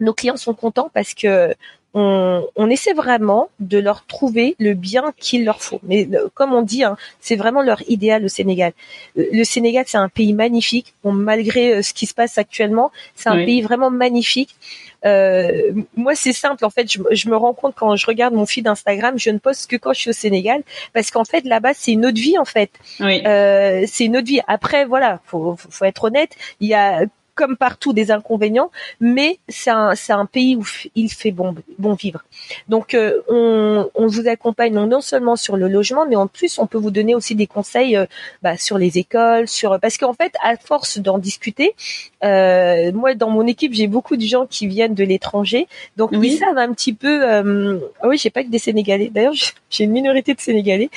[0.00, 1.54] nos clients sont contents parce que
[1.94, 5.80] on, essaie vraiment de leur trouver le bien qu'il leur faut.
[5.84, 8.72] Mais euh, comme on dit, hein, c'est vraiment leur idéal le Sénégal.
[9.16, 10.94] Euh, le Sénégal, c'est un pays magnifique.
[11.04, 14.56] Bon, malgré euh, ce qui se passe actuellement, c'est un pays vraiment magnifique.
[15.04, 16.64] moi, c'est simple.
[16.64, 19.70] En fait, je, me rends compte quand je regarde mon feed Instagram, je ne poste
[19.70, 22.38] que quand je suis au Sénégal, parce qu'en fait, là-bas, c'est une autre vie.
[22.38, 24.40] En fait, c'est une autre vie.
[24.48, 26.34] Après, voilà, faut, faut être honnête.
[26.60, 27.04] Il y a
[27.34, 28.70] comme partout des inconvénients,
[29.00, 32.22] mais c'est un, c'est un pays où il fait bon, bon vivre.
[32.68, 36.66] Donc euh, on, on vous accompagne non seulement sur le logement, mais en plus on
[36.66, 38.06] peut vous donner aussi des conseils euh,
[38.42, 41.74] bah, sur les écoles, sur parce qu'en fait à force d'en discuter,
[42.22, 45.66] euh, moi dans mon équipe j'ai beaucoup de gens qui viennent de l'étranger,
[45.96, 46.32] donc oui.
[46.32, 47.24] ils savent un petit peu.
[47.24, 49.10] Euh, oui, j'ai pas que des Sénégalais.
[49.12, 49.34] D'ailleurs
[49.70, 50.90] j'ai une minorité de Sénégalais,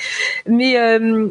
[0.46, 0.76] mais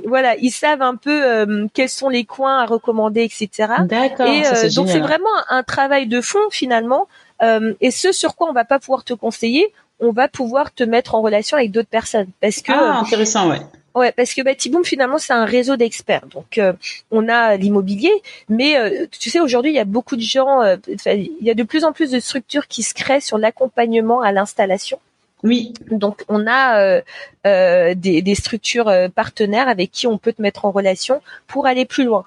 [0.05, 3.73] voilà ils savent un peu quels sont les coins à recommander, etc.
[3.85, 4.27] D'accord.
[4.27, 7.07] Et donc c'est vraiment un travail de fond finalement.
[7.41, 10.83] Euh, et ce sur quoi on va pas pouvoir te conseiller, on va pouvoir te
[10.83, 12.29] mettre en relation avec d'autres personnes.
[12.41, 13.59] Parce que ah, intéressant, ouais.
[13.95, 16.27] Ouais, parce que Batiboom finalement c'est un réseau d'experts.
[16.27, 16.73] Donc euh,
[17.11, 18.11] on a l'immobilier,
[18.47, 21.63] mais euh, tu sais aujourd'hui il y a beaucoup de gens, il y a de
[21.63, 24.99] plus en plus de structures qui se créent sur l'accompagnement à l'installation.
[25.43, 25.73] Oui.
[25.91, 27.01] Donc on a
[27.43, 32.03] des, des, structures partenaires avec qui on peut te mettre en relation pour aller plus
[32.03, 32.25] loin.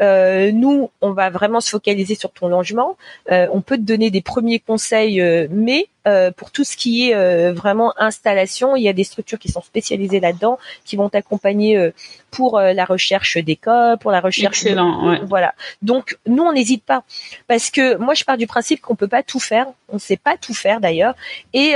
[0.00, 2.96] Euh, nous, on va vraiment se focaliser sur ton logement.
[3.30, 7.10] Euh, on peut te donner des premiers conseils, euh, mais euh, pour tout ce qui
[7.10, 11.08] est euh, vraiment installation, il y a des structures qui sont spécialisées là-dedans, qui vont
[11.08, 11.90] t'accompagner euh,
[12.30, 14.62] pour la recherche d'école, pour la recherche.
[14.62, 15.20] Excellent, ouais.
[15.26, 15.54] Voilà.
[15.80, 17.02] Donc nous, on n'hésite pas,
[17.48, 19.66] parce que moi, je pars du principe qu'on peut pas tout faire.
[19.88, 21.14] On ne sait pas tout faire d'ailleurs,
[21.54, 21.74] et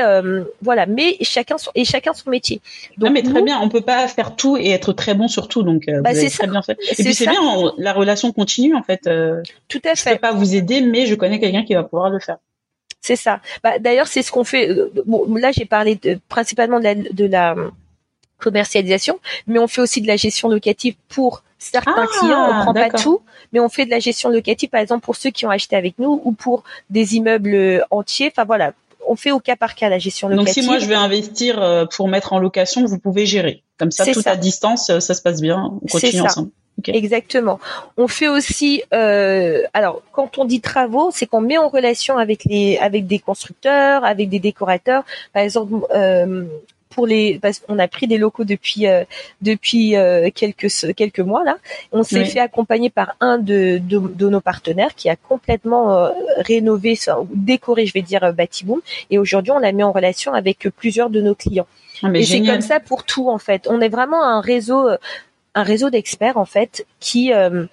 [0.60, 0.84] voilà.
[0.84, 2.60] Mais chacun son et chacun son métier.
[2.98, 3.58] Donc, non, mais très bien.
[3.60, 5.62] On peut pas faire tout et être très bon sur tout.
[5.62, 6.76] Donc bah, c'est très bien fait.
[6.90, 7.40] Et puis c'est bien,
[7.78, 9.08] la relation continue en fait.
[9.68, 10.10] tout à fait.
[10.10, 12.36] Je peux pas vous aider, mais je connais quelqu'un qui va pouvoir le faire.
[13.00, 13.40] C'est ça.
[13.62, 14.68] Bah, D'ailleurs, c'est ce qu'on fait.
[14.68, 17.54] Euh, bon, là, j'ai parlé de, principalement de la, de la,
[18.40, 22.74] commercialisation, mais on fait aussi de la gestion locative pour certains Ah, clients, on prend
[22.74, 23.20] pas tout,
[23.52, 25.98] mais on fait de la gestion locative, par exemple pour ceux qui ont acheté avec
[25.98, 28.32] nous ou pour des immeubles euh, entiers.
[28.34, 28.72] Enfin voilà,
[29.06, 30.62] on fait au cas par cas la gestion Donc locative.
[30.64, 33.62] si moi je vais investir euh, pour mettre en location, vous pouvez gérer.
[33.78, 34.32] Comme ça, tout ça.
[34.32, 35.78] à distance, euh, ça se passe bien.
[35.82, 36.50] On continue ensemble.
[36.88, 37.60] Exactement.
[37.96, 42.44] On fait aussi, euh, alors quand on dit travaux, c'est qu'on met en relation avec
[42.44, 45.04] les, avec des constructeurs, avec des décorateurs.
[45.32, 46.44] Par exemple, euh,
[46.90, 49.04] pour les, parce qu'on a pris des locaux depuis euh,
[49.42, 50.66] depuis euh, quelques
[50.96, 51.56] quelques mois là.
[51.92, 52.26] On s'est Oui.
[52.26, 56.98] fait accompagner par un de, de, de nos partenaires qui a complètement euh, rénové,
[57.32, 58.80] décoré, je vais dire, euh, Batiboom.
[59.10, 61.68] Et aujourd'hui, on l'a mis en relation avec plusieurs de nos clients.
[62.02, 63.68] Ah, mais Et c'est comme ça pour tout en fait.
[63.70, 64.96] On est vraiment un réseau, euh,
[65.54, 67.66] un réseau d'experts en fait qui euh,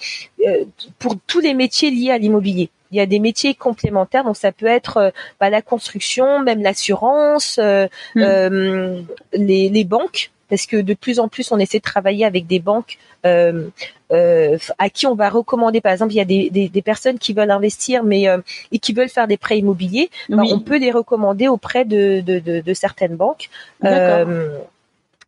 [0.46, 0.64] euh,
[1.00, 2.70] pour tous les métiers liés à l'immobilier.
[2.92, 5.10] Il y a des métiers complémentaires, donc ça peut être euh,
[5.42, 8.22] bah, la construction, même l'assurance, euh, Mm.
[8.22, 9.02] euh,
[9.34, 12.60] les, les banques, parce que de plus en plus on essaie de travailler avec des
[12.60, 13.68] banques euh,
[14.14, 15.82] euh, à qui on va recommander.
[15.82, 18.38] Par exemple, il y a des, des, des personnes qui veulent investir, mais euh,
[18.72, 20.10] et qui veulent faire des prêts immobiliers.
[20.30, 20.52] Bah, Oui.
[20.54, 23.50] on peut les recommander auprès de, de, de, de certaines banques.
[23.82, 24.34] D'accord.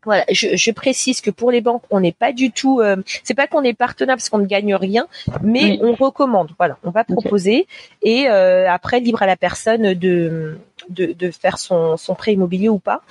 [0.09, 2.79] Voilà, je, je précise que pour les banques, on n'est pas du tout.
[2.81, 5.05] Euh, c'est pas qu'on est partenaire parce qu'on ne gagne rien,
[5.43, 5.79] mais Oui.
[5.83, 6.49] on recommande.
[6.57, 7.67] Voilà, on va proposer
[8.01, 10.57] et euh, après libre à la personne de
[10.89, 13.01] de, de faire son, son prêt immobilier ou pas.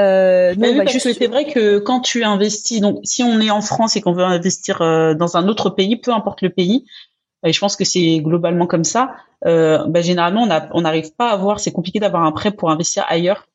[0.00, 3.60] Euh, Bah oui, juste- c'est vrai que quand tu investis, donc si on est en
[3.60, 6.86] France et qu'on veut investir euh, dans un autre pays, peu importe le pays,
[7.46, 9.14] et je pense que c'est globalement comme ça,
[9.46, 13.04] euh, bah, généralement on n'arrive pas à avoir, c'est compliqué d'avoir un prêt pour investir
[13.08, 13.46] ailleurs.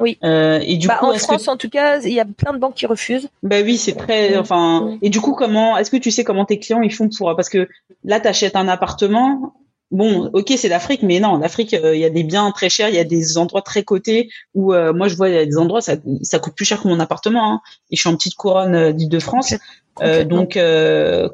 [0.00, 0.18] Oui.
[0.24, 2.52] Euh, et du Bah, coup, en France, que en tout cas, il y a plein
[2.52, 3.28] de banques qui refusent.
[3.42, 6.58] bah oui, c'est très, enfin, et du coup, comment, est-ce que tu sais comment tes
[6.58, 7.68] clients ils font pour, parce que
[8.04, 9.54] là, t'achètes un appartement,
[9.90, 12.68] bon, ok, c'est l'Afrique, mais non, en Afrique, euh, il y a des biens très
[12.68, 15.38] chers, il y a des endroits très cotés où, euh, moi, je vois, il y
[15.38, 17.60] a des endroits, ça, ça coûte plus cher que mon appartement, hein,
[17.90, 19.54] et je suis en petite couronne euh, d'Île-de-France,
[20.02, 21.28] euh, donc, euh,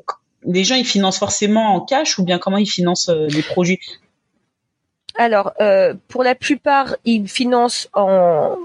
[0.45, 3.81] les gens, ils financent forcément en cash ou bien comment ils financent les projets
[5.19, 8.57] Alors, euh, pour la plupart, ils financent en,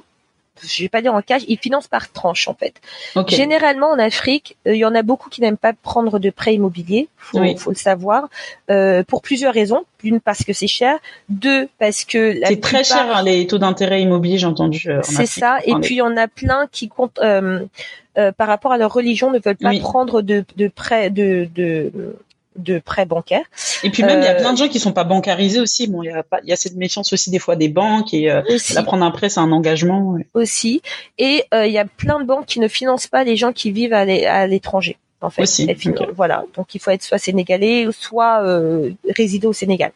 [0.64, 2.76] je vais pas dire en cash, ils financent par tranche en fait.
[3.16, 3.30] Ok.
[3.30, 6.54] Généralement, en Afrique, euh, il y en a beaucoup qui n'aiment pas prendre de prêt
[6.54, 7.08] immobilier.
[7.18, 7.56] Faut, Oui.
[7.58, 8.28] faut le savoir.
[8.70, 9.84] Euh, pour plusieurs raisons.
[10.04, 10.98] D'une, parce que c'est cher.
[11.30, 14.84] Deux, parce que la C'est très cher hein, les taux d'intérêt immobiliers, j'ai entendu.
[14.90, 15.60] euh, en C'est ça.
[15.66, 17.66] Et puis, il y en a plein qui comptent, euh,
[18.18, 19.80] euh, par rapport à leur religion, ne veulent pas Oui.
[19.80, 21.92] prendre de, de prêts, de, de,
[22.58, 23.46] de prêts bancaires.
[23.84, 25.88] Et puis même, il y a Euh, plein de gens qui sont pas bancarisés aussi.
[25.88, 28.14] Bon, il y a pas, il y a cette méfiance aussi des fois des banques
[28.14, 28.42] et euh,
[28.74, 30.12] là, prendre un prêt, c'est un engagement.
[30.12, 30.28] ouais.
[30.34, 30.82] aussi.
[31.18, 33.72] Et euh, il y a plein de banques qui ne financent pas les gens qui
[33.72, 34.98] vivent à l'é- à l'étranger.
[35.24, 35.78] En fait, Aussi, Elles
[36.16, 36.46] voilà.
[36.58, 39.92] Donc il faut être soit sénégalais, soit euh, résider au Sénégal.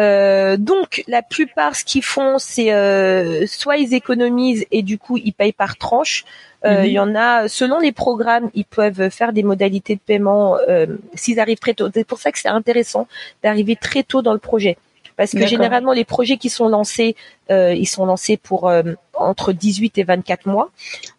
[0.00, 5.16] Euh, donc la plupart, ce qu'ils font, c'est euh, soit ils économisent et du coup
[5.16, 6.24] ils payent par tranche.
[6.64, 6.84] Euh, Mhm.
[6.86, 10.86] Il y en a, selon les programmes, ils peuvent faire des modalités de paiement euh,
[11.14, 11.88] s'ils arrivent très tôt.
[11.92, 13.06] C'est pour ça que c'est intéressant
[13.42, 14.76] d'arriver très tôt dans le projet.
[15.16, 17.14] Parce que généralement, les projets qui sont lancés,
[17.50, 18.82] euh, ils sont lancés pour euh,
[19.12, 20.70] entre 18 et 24 mois.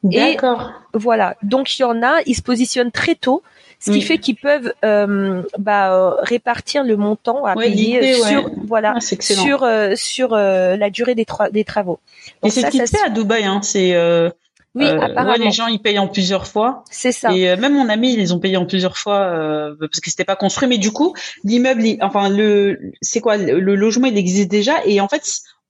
[0.01, 0.71] D'accord.
[0.93, 1.35] Voilà.
[1.43, 3.43] Donc il y en a, ils se positionnent très tôt,
[3.83, 4.01] ce qui Oui.
[4.03, 8.51] fait qu'ils peuvent euh, bah, euh, répartir le montant à Ouais, payer sur ouais.
[8.67, 11.99] voilà Ah, sur euh, sur euh, la durée des, tra- des travaux.
[12.43, 13.43] et c'est ce qui se fait à Dubaï.
[13.43, 13.59] Hein.
[13.63, 14.29] C'est euh,
[14.75, 16.83] Oui, euh, apparemment, ouais, les gens ils payent en plusieurs fois.
[16.91, 17.33] c'est ça.
[17.33, 20.09] Et euh, même mon ami, ils les ont payés en plusieurs fois euh, parce que
[20.09, 20.67] c'était pas construit.
[20.69, 21.13] Mais du coup,
[21.43, 25.23] l'immeuble, il- enfin le, c'est quoi le, le logement, il existe déjà et en fait,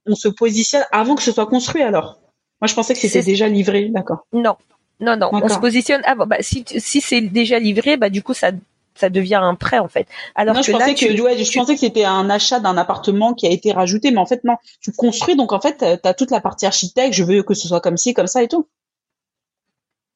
[0.05, 1.81] on se positionne avant que ce soit construit.
[1.81, 2.19] Alors,
[2.59, 3.89] moi, je pensais que c'était C'est- déjà livré.
[3.89, 4.25] D'accord.
[4.33, 4.55] Non,
[5.01, 5.29] non, non.
[5.33, 6.25] On se positionne avant.
[6.27, 8.51] Bah, si si c'est déjà livré, bah du coup ça
[8.95, 10.07] ça devient un prêt en fait.
[10.35, 12.29] Alors non, que je pensais là, que, tu- ouais, je tu- pensais que c'était un
[12.29, 15.59] achat d'un appartement qui a été rajouté, mais en fait non, tu construis donc en
[15.61, 18.27] fait tu as toute la partie architecte, je veux que ce soit comme ci, comme
[18.27, 18.67] ça et tout.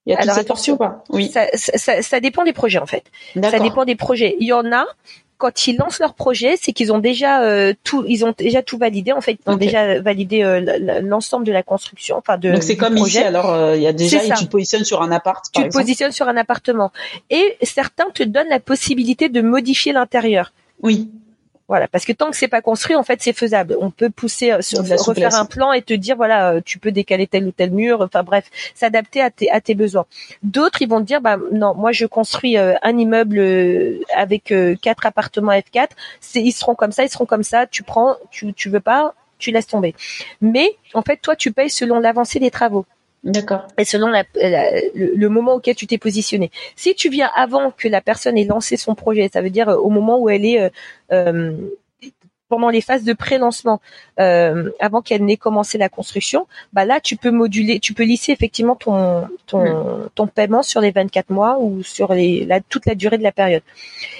[0.06, 1.30] Il y a toute Alors, cette ou pas Oui.
[1.30, 3.06] ça, ça, ça- ça dépend des projets en fait.
[3.41, 4.36] Ça dépend des projets.
[4.39, 4.86] Il y en a
[5.38, 8.78] quand ils lancent leur projet, c'est qu'ils ont déjà euh, tout, ils ont déjà tout
[8.78, 9.12] validé.
[9.12, 12.52] En fait, ils ont déjà validé euh, l'ensemble de la construction, enfin de.
[12.52, 13.19] Donc c'est comme projet.
[13.19, 15.43] ici, alors euh, il y a déjà et tu te positionnes sur un appart.
[15.45, 15.84] Tu par te exemple.
[15.84, 16.91] positionnes sur un appartement
[17.30, 20.54] et certains te donnent la possibilité de modifier l'intérieur.
[20.82, 21.10] Oui.
[21.67, 23.75] Voilà, parce que tant que c'est pas construit, en fait, c'est faisable.
[23.82, 26.91] On peut pousser, euh, sur, refaire un plan et te dire voilà, euh, tu peux
[26.91, 28.01] décaler tel ou tel mur.
[28.01, 30.06] Enfin bref, s'adapter à tes, à tes besoins.
[30.43, 33.41] D'autres, ils vont te dire bah non, moi je construis euh, un immeuble
[34.15, 35.89] avec euh, quatre appartements F4.
[36.19, 37.65] C'est, ils seront comme ça, ils seront comme ça.
[37.65, 39.95] Tu prends, tu, tu veux pas, tu laisses tomber.
[40.41, 42.86] Mais en fait, toi, tu payes selon l'avancée des travaux
[43.26, 43.68] D'accord.
[43.80, 46.52] et selon la- la- le, le moment auquel tu t'es positionné.
[46.76, 49.76] Si tu viens avant que la personne ait lancé son projet, ça veut dire euh,
[49.78, 50.70] au moment où elle est, euh,
[51.12, 51.52] euh,
[52.48, 53.82] pendant les phases de pré-lancement,
[54.20, 58.32] euh, avant qu'elle n'ait commencé la construction, bah là tu peux moduler, tu peux lisser
[58.32, 60.10] effectivement ton ton, hmm.
[60.14, 63.32] ton paiement sur les 24 mois ou sur les la, toute la durée de la
[63.32, 63.64] période.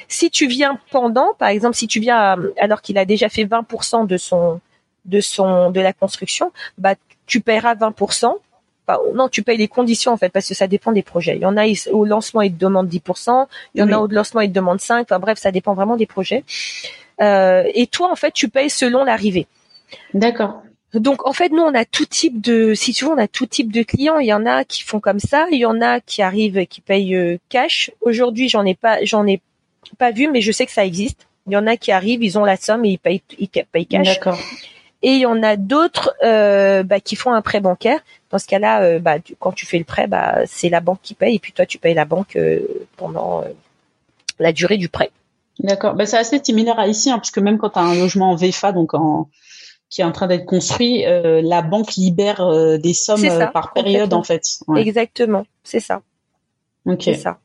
[0.08, 4.08] Si tu viens pendant, par exemple, si tu viens alors qu'il a déjà fait 20%
[4.08, 4.60] de son
[5.06, 6.96] de son de la construction, bah
[7.28, 8.34] tu paieras 20%.
[9.13, 11.36] Non, tu payes les conditions en fait parce que ça dépend des projets.
[11.36, 14.08] Il y en a au lancement ils te demandent 10%, il y en a au
[14.08, 15.02] lancement ils te demandent 5.
[15.02, 16.43] Enfin bref, ça dépend vraiment des projets.
[17.21, 19.48] Euh, et toi, en fait, tu payes selon l'arrivée.
[20.13, 20.62] D'accord.
[20.93, 23.45] Donc en fait, nous on a tout type de, si tu veux, on a tout
[23.45, 24.19] type de clients.
[24.19, 26.67] Il y en a qui font comme ça, il y en a qui arrivent et
[26.67, 27.91] qui payent euh, cash.
[28.02, 29.41] Aujourd'hui, j'en ai pas, j'en ai
[29.98, 31.28] pas vu, mais je sais que ça existe.
[31.48, 33.86] Il y en a qui arrivent, ils ont la somme et ils payent, ils payent
[33.86, 34.08] cash.
[34.08, 34.39] D'accord.
[35.02, 38.00] Et il y en a d'autres euh, bah, qui font un prêt bancaire.
[38.36, 41.13] Dans ce cas-là, euh, bah, quand tu fais le prêt, bah, c'est la banque qui
[41.13, 42.60] paye et puis toi tu payes la banque euh,
[42.98, 43.45] pendant
[44.39, 45.10] la durée du prêt.
[45.60, 45.93] D'accord.
[45.93, 48.36] Ben, c'est assez similaire à ici, hein, puisque même quand tu as un logement en
[48.36, 49.30] VFA, donc en
[49.89, 53.71] qui est en train d'être construit, euh, la banque libère euh, des sommes euh, par
[53.71, 54.43] période en fait.
[54.76, 56.02] Exactement, c'est ça.
[56.86, 57.04] Ok.
[57.04, 57.38] C'est ça.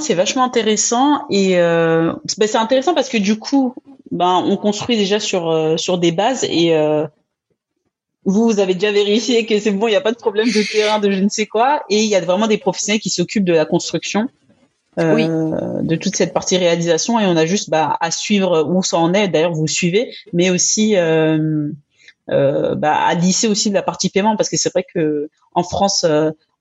[0.00, 3.74] c'est vachement intéressant et ben, c'est intéressant parce que du coup,
[4.10, 6.76] ben on construit déjà sur sur des bases et
[8.24, 10.62] vous, vous avez déjà vérifié que c'est bon, il n'y a pas de problème de
[10.70, 13.44] terrain, de je ne sais quoi, et il y a vraiment des professionnels qui s'occupent
[13.44, 14.28] de la construction
[14.98, 18.98] euh, de toute cette partie réalisation et on a juste bah, à suivre où ça
[18.98, 19.28] en est.
[19.28, 21.70] D'ailleurs, vous suivez, mais aussi euh,
[22.30, 25.62] euh, bah, à lisser aussi de la partie paiement parce que c'est vrai que en
[25.62, 26.04] France,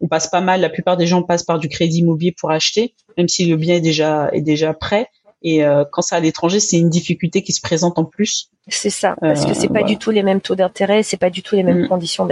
[0.02, 0.62] on passe pas mal.
[0.62, 3.76] La plupart des gens passent par du crédit immobilier pour acheter, même si le bien
[3.76, 5.10] est déjà est déjà prêt.
[5.48, 8.50] Et quand c'est à l'étranger, c'est une difficulté qui se présente en plus.
[8.68, 11.42] C'est ça, parce que c'est pas du tout les mêmes taux d'intérêt, c'est pas du
[11.42, 11.88] tout les mêmes mm.
[11.88, 12.28] conditions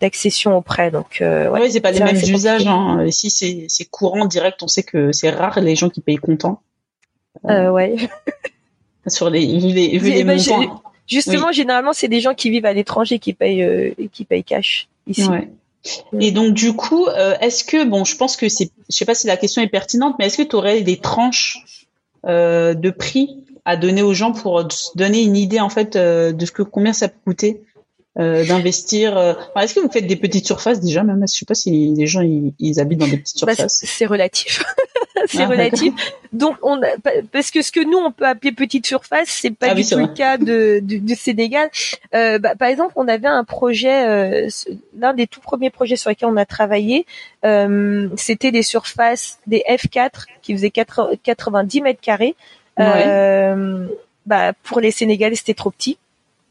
[0.00, 0.90] d'accession au prêt.
[0.90, 2.66] Donc, euh, ouais, c'est pas les mêmes usages.
[2.66, 3.04] Hein.
[3.04, 4.62] Ici, c'est, courant direct.
[4.62, 6.62] On sait que c'est rare les gens qui payent comptant.
[7.48, 7.96] Euh, ouais.
[9.06, 10.82] sur les, les, les bah, montants.
[11.06, 14.88] Justement, généralement, c'est des gens qui vivent à l'étranger qui payent, euh, qui payent cash
[15.06, 15.26] ici.
[15.28, 15.48] Ouais.
[16.20, 19.14] Et donc du coup, euh, est-ce que bon, je pense que c'est, je sais pas
[19.14, 21.58] si la question est pertinente, mais est-ce que tu aurais des tranches
[22.26, 26.50] euh, de prix à donner aux gens pour donner une idée en fait de ce
[26.50, 27.62] que combien ça peut coûter
[28.18, 29.16] euh, d'investir.
[29.16, 32.06] Euh, est-ce que vous faites des petites surfaces déjà même Je sais pas si les
[32.08, 33.84] gens ils, habitent dans des petites bah, surfaces.
[33.86, 34.64] c'est relatif.
[35.26, 35.94] c'est ah, relatif.
[36.32, 36.80] Donc on
[37.32, 39.98] parce que ce que nous on peut appeler petite surface, c'est pas ah du tout
[39.98, 41.70] le cas de, du, Sénégal.
[42.14, 44.46] Euh, bah, par exemple, on avait un projet,
[44.96, 47.06] l'un des tout premiers projets sur lesquels on a travaillé,
[48.16, 52.36] c'était des surfaces des F4 qui faisaient 90 mètres carrés.
[54.26, 55.98] bah, pour les Sénégalais, c'était trop petit.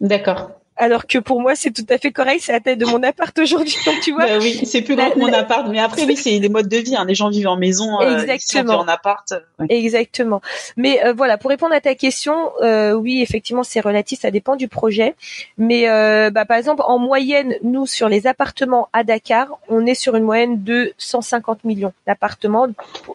[0.01, 3.01] D'accord alors que pour moi c'est tout à fait correct, c'est la taille de mon
[3.03, 4.25] appart aujourd'hui, donc tu vois.
[4.25, 6.77] Bah oui, c'est plus grand que mon appart, mais après oui, c'est des modes de
[6.77, 6.95] vie.
[6.95, 7.05] Hein.
[7.05, 9.33] Les gens vivent en maison, euh, exactement, en appart.
[9.69, 10.41] Exactement.
[10.75, 14.55] Mais euh, voilà, pour répondre à ta question, euh, oui, effectivement, c'est relatif, ça dépend
[14.55, 15.15] du projet.
[15.57, 19.95] Mais euh, bah, par exemple, en moyenne, nous sur les appartements à Dakar, on est
[19.95, 22.67] sur une moyenne de 150 millions d'appartements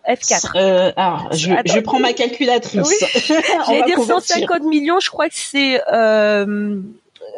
[0.08, 0.92] F4.
[0.96, 2.88] alors, je, je, prends ma calculatrice.
[2.88, 3.34] Oui.
[3.66, 5.80] J'allais dire 150 millions, je crois que c'est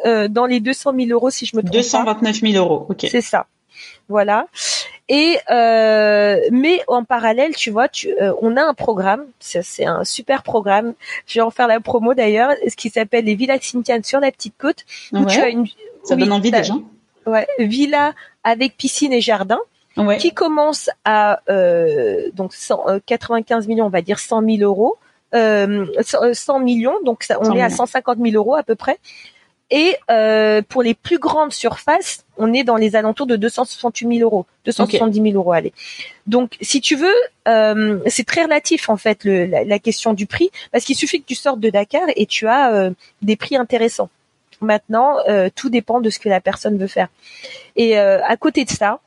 [0.05, 3.07] euh, dans les 200 000 euros si je me trompe 229 000 euros, ok.
[3.09, 3.47] C'est ça.
[4.07, 4.47] Voilà.
[5.07, 10.03] Et euh, mais en parallèle, tu vois, tu, euh, on a un programme, c'est un
[10.03, 10.93] super programme.
[11.27, 14.31] Je vais en faire la promo d'ailleurs, ce qui s'appelle les villas Cynthiane sur la
[14.31, 14.85] petite côte.
[15.11, 15.67] tu as une,
[16.03, 16.73] ça donne envie déjà.
[17.27, 19.59] Ouais, villa avec piscine et jardin.
[19.97, 20.17] Ouais.
[20.17, 22.51] qui commence à euh, donc
[23.05, 24.97] 95 millions, on va dire 100 000 euros,
[25.31, 28.99] 100 millions, donc ça, on est à 150 000 euros à peu près.
[29.71, 34.29] Et euh, pour les plus grandes surfaces, on est dans les alentours de 268 000
[34.29, 35.53] euros, 270 000 euros.
[35.53, 35.73] Allez.
[36.27, 37.15] Donc, si tu veux,
[37.47, 41.25] euh, c'est très relatif en fait le, la, question du prix, parce qu'il suffit que
[41.25, 42.91] tu sortes de Dakar et tu as euh,
[43.23, 44.09] des prix intéressants.
[44.61, 47.09] Maintenant, euh, tout dépend de ce que la personne veut faire.
[47.75, 48.99] Et euh, à côté de ça,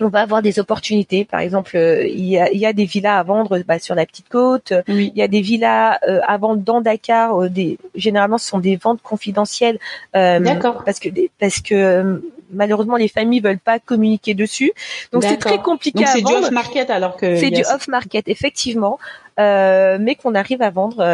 [0.00, 1.24] on va avoir des opportunités.
[1.24, 3.94] Par exemple, euh, il y a, il y a des villas à vendre bah, sur
[3.94, 4.72] la petite côte.
[4.88, 7.42] Il y a des villas euh, à vendre dans Dakar.
[7.42, 9.78] Euh, des, généralement, ce sont des ventes confidentielles.
[10.14, 10.84] D'accord.
[10.84, 11.08] Parce que
[11.40, 14.72] parce que malheureusement les familles veulent pas communiquer dessus.
[15.12, 16.28] Donc c'est très compliqué Donc, à vendre.
[16.28, 17.36] C'est du off market alors que.
[17.36, 18.98] C'est du off market effectivement,
[19.38, 21.04] mais qu'on arrive à vendre.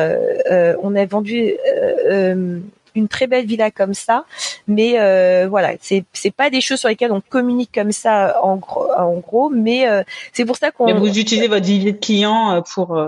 [0.82, 1.54] on a vendu
[2.94, 4.24] une très belle villa comme ça,
[4.66, 8.56] mais euh, voilà, c'est c'est pas des choses sur lesquelles on communique comme ça en
[8.56, 10.02] gros, en gros mais euh,
[10.32, 10.94] c'est pour ça qu'on.
[10.94, 12.98] Vous utilisez votre vivier de clients euh, pour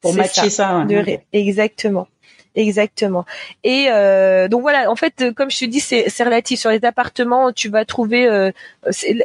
[0.00, 0.86] pour matcher ça.
[1.32, 2.08] exactement.
[2.56, 3.24] Exactement.
[3.62, 6.58] Et euh, donc voilà, en fait, comme je te dis, c'est relatif.
[6.58, 8.50] Sur les appartements, tu vas trouver euh,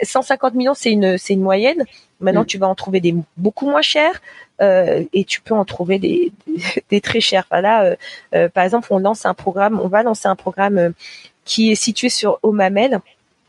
[0.03, 1.85] 150 millions, c'est une c'est une moyenne.
[2.19, 2.47] Maintenant, mm.
[2.47, 4.21] tu vas en trouver des beaucoup moins chers
[4.61, 6.31] euh, et tu peux en trouver des,
[6.89, 7.45] des très chers.
[7.49, 7.95] Voilà, euh,
[8.33, 10.93] euh, par exemple, on lance un programme, on va lancer un programme
[11.43, 12.99] qui est situé sur au Mamelles.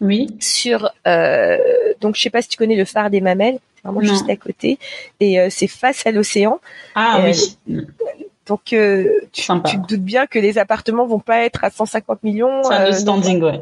[0.00, 0.36] Oui.
[0.40, 0.90] Sur
[2.00, 4.36] donc je sais pas si tu connais le phare des Mamelles, c'est vraiment juste à
[4.36, 4.78] côté
[5.20, 6.60] et c'est face à l'océan.
[6.94, 7.56] Ah oui.
[8.44, 12.62] Donc tu, tu, te doutes bien que les appartements vont pas être à 150 millions.
[12.64, 13.60] C'est un standing, ouais.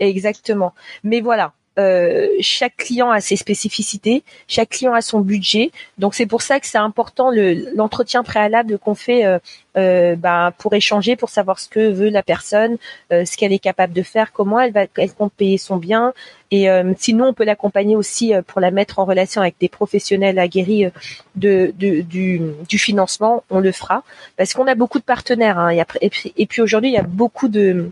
[0.00, 0.74] Exactement.
[1.04, 5.72] Mais voilà, euh, chaque client a ses spécificités, chaque client a son budget.
[5.98, 7.30] Donc c'est pour ça que c'est important
[7.74, 9.38] l'entretien préalable qu'on fait euh,
[9.76, 12.78] euh, bah, pour échanger, pour savoir ce que veut la personne,
[13.10, 16.14] ce qu'elle est capable de faire, comment elle va, elle compte payer son bien.
[16.50, 20.86] Et sinon, on peut l'accompagner aussi pour la mettre en relation avec des professionnels aguerris
[21.34, 23.42] de, de du, du, financement.
[23.50, 24.04] On le fera
[24.36, 25.58] parce qu'on a beaucoup de partenaires.
[25.58, 27.90] Hein, et puis aujourd'hui, il y a beaucoup de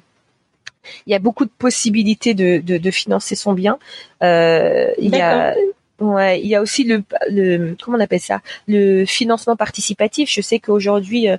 [1.06, 3.78] il y a beaucoup de possibilités de, de, de financer son bien.
[4.22, 5.54] Euh, il y a
[6.00, 10.28] Ouais, il y a aussi le, le comment on appelle ça, le financement participatif.
[10.28, 11.36] Je sais qu'aujourd'hui euh,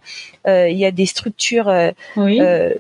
[0.48, 2.72] euh il y a des structures euh,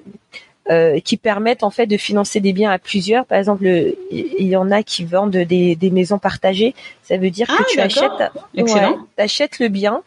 [1.03, 3.25] qui permettent en fait de financer des biens à plusieurs.
[3.25, 3.65] Par exemple,
[4.09, 6.73] il y en a qui vendent des, des maisons partagées.
[7.03, 10.01] Ça veut dire que ah, tu achètes, ouais, achètes le bien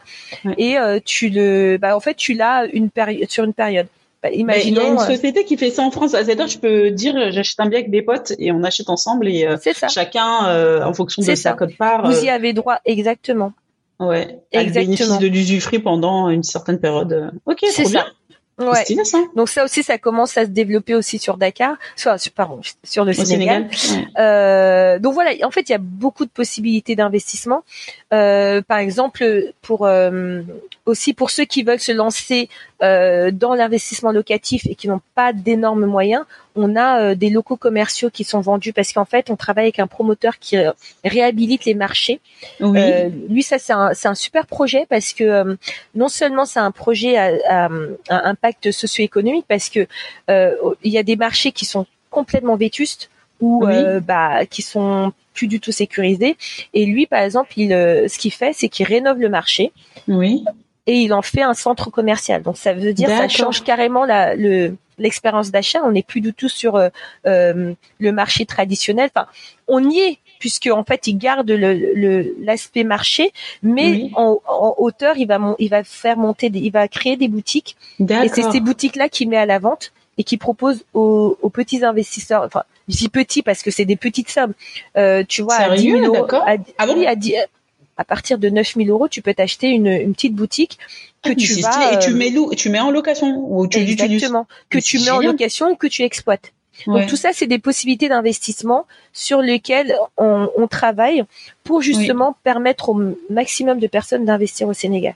[0.57, 3.87] et tu le, bah en fait tu l'as une période sur une période.
[4.21, 6.11] Bah, imaginons, il y a une euh, société qui fait ça en France.
[6.11, 9.45] C'est-à-dire, je peux dire, j'achète un bien avec des potes et on achète ensemble et
[9.45, 9.57] euh,
[9.89, 12.05] chacun, euh, en fonction de sa code part.
[12.05, 13.53] Vous y avez droit, exactement.
[13.99, 14.39] Ouais.
[14.51, 14.85] Exactement.
[14.85, 17.31] bénéfice de l'usufruit pendant une certaine période.
[17.45, 17.89] Ok, c'est ça.
[17.89, 18.05] Bien.
[18.59, 18.83] Ouais.
[19.35, 23.05] Donc ça aussi, ça commence à se développer aussi sur Dakar, soit sur, pardon, sur
[23.05, 23.69] le Sénégal.
[24.17, 27.63] Euh, donc voilà, en fait, il y a beaucoup de possibilités d'investissement.
[28.13, 30.41] Euh, par exemple, pour euh,
[30.89, 32.49] aussi pour ceux qui veulent se lancer
[32.81, 36.25] euh, dans l'investissement locatif et qui n'ont pas d'énormes moyens,
[36.55, 39.79] on a euh, des locaux commerciaux qui sont vendus parce qu'en fait, on travaille avec
[39.79, 40.71] un promoteur qui euh,
[41.05, 42.19] réhabilite les marchés.
[42.59, 45.57] lui, ça c'est un, un, super projet parce que
[45.95, 47.69] non seulement c'est un projet à, à,
[48.09, 49.87] à impact socio-économique parce que
[50.27, 53.09] il y a des marchés qui sont complètement vétustes
[53.39, 53.65] ou
[54.03, 56.35] bah qui sont plus du tout sécurisés.
[56.73, 59.71] Et lui, par exemple, il, ce qu'il fait, c'est qu'il rénove le marché.
[60.07, 60.43] Oui
[60.89, 62.41] et il en fait un centre commercial.
[62.41, 65.81] Donc ça veut dire ça change carrément la, le l'expérience d'achat.
[65.83, 66.89] On n'est plus du tout sur euh,
[67.27, 69.11] euh, le marché traditionnel.
[69.15, 69.27] Enfin,
[69.67, 73.31] on y est puisque en fait il garde le l'aspect marché,
[73.61, 77.77] mais en, en, hauteur il va il va faire monter, il va créer des boutiques.
[77.99, 81.49] Et c'est ces boutiques là qu'il met à la vente et qui propose aux, aux
[81.49, 82.43] petits investisseurs.
[82.43, 84.53] Enfin, je dis petits parce que c'est des petites sommes.
[84.97, 86.25] Euh, tu vois, à 10 000 euros.
[86.33, 87.35] À, ah bon à 10,
[87.99, 90.79] à partir de 9000 euros, tu peux t'acheter une, une petite boutique
[91.21, 94.47] que ah, tu vas et tu euh, mets tu mets en location ou tu exactement
[94.69, 96.53] que tu mets en location ou que tu exploites.
[96.87, 101.25] Donc tout ça, c'est des possibilités d'investissement sur lesquelles on, on, travaille
[101.65, 105.15] pour justement permettre au maximum de personnes d'investir au Sénégal.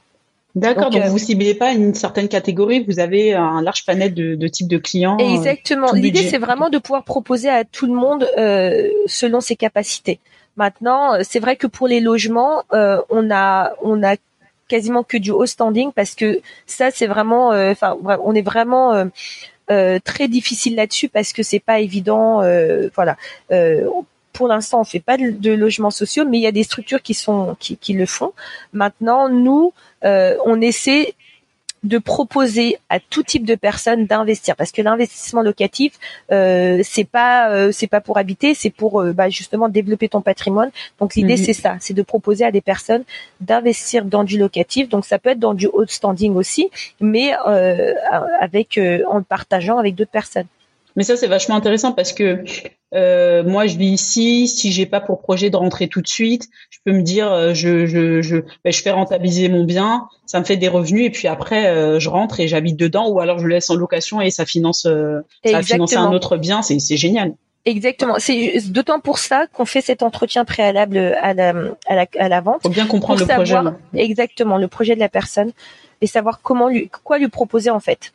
[0.55, 4.35] D'accord, donc, euh, vous ciblez pas une certaine catégorie, vous avez un large panel de,
[4.35, 5.17] de types de clients.
[5.19, 5.93] Euh, exactement.
[5.93, 10.19] L'idée, c'est vraiment de pouvoir proposer à tout le monde euh, selon ses capacités.
[10.55, 14.15] Maintenant, c'est vrai que pour les logements, euh, on a on a
[14.67, 19.09] quasiment que du haut standing parce que ça c'est vraiment, euh, enfin on est vraiment
[19.71, 22.41] euh, très difficile là-dessus parce que c'est pas évident.
[22.95, 23.17] voilà.
[24.33, 27.13] pour l'instant, on fait pas de, logements sociaux, mais il y a des structures qui
[27.13, 28.33] sont qui, qui le font.
[28.73, 29.73] Maintenant, nous,
[30.03, 31.15] on essaie
[31.83, 34.55] de proposer à tout type de personnes d'investir.
[34.55, 35.93] Parce que l'investissement locatif
[36.31, 40.21] euh, c'est pas euh, c'est pas pour habiter c'est pour euh, bah, justement développer ton
[40.21, 40.71] patrimoine.
[40.99, 41.43] Donc l'idée mhm.
[41.43, 43.03] c'est ça c'est de proposer à des personnes
[43.41, 44.89] d'investir dans du locatif.
[44.89, 46.69] Donc ça peut être dans du haut standing aussi
[46.99, 47.93] mais euh,
[48.39, 50.47] avec en partageant avec d'autres personnes
[50.95, 52.43] mais ça, c'est vachement intéressant parce que
[52.93, 54.47] euh, moi, je vis ici.
[54.47, 57.53] Si j'ai pas pour projet de rentrer tout de suite, je peux me dire, euh,
[57.53, 61.09] je, je, je, ben, je fais rentabiliser mon bien, ça me fait des revenus et
[61.09, 64.21] puis après, euh, je rentre et j'habite dedans ou alors je le laisse en location
[64.21, 66.61] et ça finance, euh, ça finance un autre bien.
[66.61, 67.33] C'est, c'est génial.
[67.65, 68.15] Exactement.
[68.19, 71.53] C'est d'autant pour ça qu'on fait cet entretien préalable à la,
[71.87, 72.61] à la, à la vente.
[72.61, 73.55] Faut bien comprendre le projet.
[73.95, 75.51] Exactement, le projet de la personne
[76.01, 78.11] et savoir comment lui, quoi lui proposer en fait.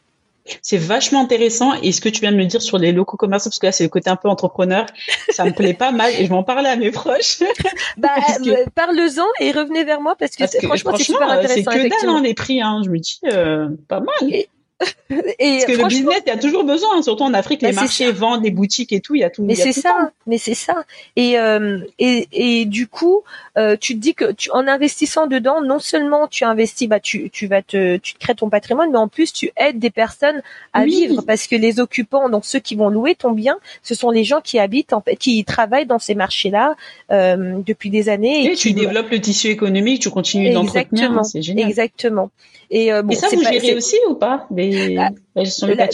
[0.63, 1.75] C'est vachement intéressant.
[1.83, 3.73] Et ce que tu viens de me dire sur les locaux commerciaux, parce que là,
[3.73, 4.87] c'est le côté un peu entrepreneur,
[5.31, 7.41] ça me plaît pas mal et je m'en parlais à mes proches.
[7.97, 8.09] bah,
[8.47, 11.71] euh, parle-en et revenez vers moi parce que, franchement, c'est super intéressant.
[11.71, 12.83] C'est que dalle, hein, les prix, hein.
[12.85, 14.33] Je me dis, euh, pas mal.
[14.33, 18.13] et Parce que le business, il y a toujours besoin, surtout en Afrique, les marchés
[18.13, 19.43] vendent, les boutiques et tout, il y a tout.
[19.43, 20.85] Mais c'est ça, mais c'est ça.
[21.17, 23.23] Et, euh, et et du coup,
[23.57, 27.31] euh, tu te dis que tu, en investissant dedans, non seulement tu investis, bah tu
[27.31, 30.85] tu vas te tu crées ton patrimoine, mais en plus tu aides des personnes à
[30.85, 34.25] vivre parce que les occupants, donc ceux qui vont louer ton bien, ce sont les
[34.25, 36.77] gens qui habitent en fait, qui travaillent dans ces marchés-là
[37.11, 38.53] euh, depuis des années.
[38.53, 41.69] Et, tu développes le tissu économique, tu continues d'entretenir, c'est génial.
[41.69, 42.31] Exactement.
[42.71, 45.11] Et, euh, bon, et ça, vous gérez aussi ou pas la,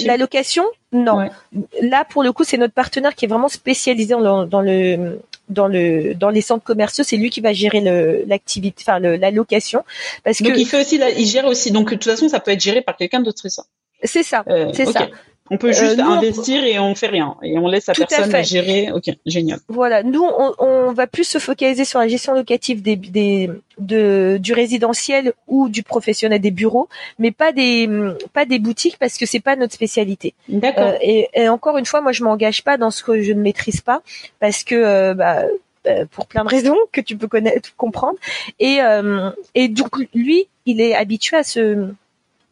[0.04, 1.28] la, location Non.
[1.80, 5.18] Là, pour le coup, c'est notre partenaire qui est vraiment spécialisé dans, dans le
[5.48, 7.80] dans le dans les centres commerciaux, c'est lui qui va gérer
[8.26, 9.84] l'activité, enfin la location.
[10.24, 11.70] Parce donc il fait aussi, il gère aussi.
[11.70, 13.64] Donc de toute façon, ça peut être géré par quelqu'un d'autre, c'est ça?
[14.02, 15.08] C'est ça, euh, c'est ça.
[15.50, 18.90] On peut juste euh, investir et on fait rien et on laisse la personne gérer.
[18.92, 19.58] Ok, génial.
[19.68, 24.38] Voilà, nous on, on, va plus se focaliser sur la gestion locative des, des de,
[24.40, 26.88] du résidentiel ou du professionnel des bureaux,
[27.18, 27.86] mais pas des
[28.32, 30.32] pas des boutiques parce que c'est pas notre spécialité.
[30.48, 30.94] D'accord.
[30.94, 33.42] Euh, et, et, encore une fois, moi je m'engage pas dans ce que je ne
[33.42, 34.00] maîtrise pas
[34.40, 35.42] parce que euh, bah,
[35.86, 38.16] euh, pour plein de raisons que tu peux connaître, comprendre.
[38.60, 38.78] Et,
[39.54, 41.90] et donc lui, il est habitué à ce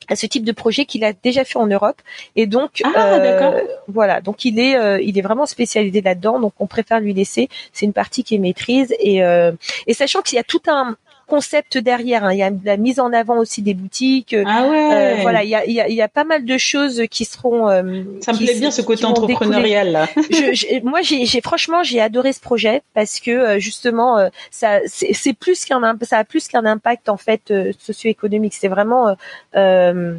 [0.08, 2.00] à ce type de projet qu'il a déjà fait en Europe.
[2.36, 4.20] Et donc ah, euh, voilà.
[4.20, 6.40] Donc il est euh, il est vraiment spécialisé là-dedans.
[6.40, 7.48] Donc on préfère lui laisser.
[7.72, 8.94] C'est une partie qui est maîtrise.
[8.98, 9.52] Et euh,
[9.86, 10.96] et sachant qu'il y a tout un
[11.32, 12.24] concept derrière.
[12.24, 12.34] Hein.
[12.34, 14.36] Il y a la mise en avant aussi des boutiques.
[14.46, 14.90] Ah ouais.
[14.92, 17.04] Euh, voilà, il y a, il, y a, il y a pas mal de choses
[17.10, 17.70] qui seront.
[17.70, 20.08] Euh, ça me plaît bien ce côté entrepreneurial là.
[20.16, 25.32] je, moi, j'ai, franchement, j'ai adoré ce projet parce que euh, justement, euh, ça, c'est,
[25.32, 28.52] plus qu'un, ça a plus qu'un impact en fait socio-économique.
[28.52, 29.16] C'est vraiment.
[29.56, 30.14] Euh,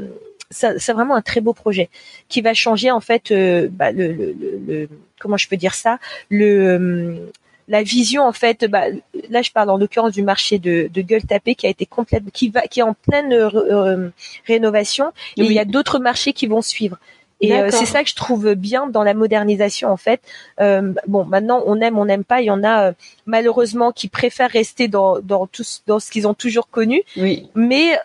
[0.50, 1.90] c'est vraiment un très beau projet
[2.30, 3.34] qui va changer en fait
[3.72, 4.36] bah, le, le,
[4.68, 4.90] le,
[5.20, 5.98] comment je peux dire ça?
[6.30, 7.32] Le
[7.68, 8.86] la vision en fait, bah,
[9.30, 12.24] là je parle en l'occurrence du marché de, de gueule tapée qui a été complète,
[12.34, 14.10] qui va, qui est en pleine euh, euh,
[14.48, 16.98] rénovation et il y a d'autres marchés qui vont suivre.
[17.42, 20.22] Et euh, c'est ça que je trouve bien dans la modernisation en fait.
[20.60, 22.42] bon, maintenant on aime, on n'aime pas.
[22.42, 22.94] Il y en a
[23.26, 27.02] malheureusement qui préfèrent rester dans dans tout dans ce qu'ils ont toujours connu.
[27.18, 27.50] Oui.
[27.54, 28.00] Mais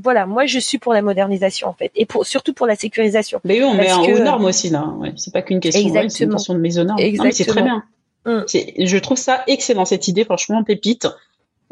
[0.00, 3.40] voilà, moi je suis pour la modernisation en fait, et pour surtout pour la sécurisation.
[3.42, 4.86] Mais oui, on met aux normes aussi là.
[4.98, 7.00] Ouais, c'est pas qu'une question, ouais, c'est une question de mise aux normes.
[7.32, 7.82] C'est très bien.
[8.28, 8.44] Mm.
[8.46, 11.08] Je trouve ça excellent cette idée, franchement pépite.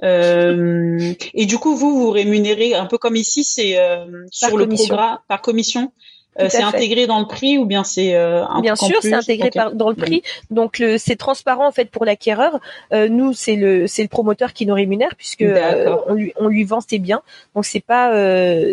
[0.03, 4.67] Euh, et du coup, vous vous rémunérez un peu comme ici, c'est euh, sur le
[4.69, 5.93] programme par commission?
[6.39, 9.51] Euh, c'est intégré dans le prix ou bien c'est euh, un Bien sûr, c'est intégré
[9.73, 10.23] dans le prix.
[10.51, 12.61] Donc c'est transparent en fait pour l'acquéreur.
[12.93, 16.49] Euh, nous, c'est le c'est le promoteur qui nous rémunère puisque euh, on lui on
[16.49, 17.23] lui vend ses biens.
[17.55, 18.13] Donc c'est pas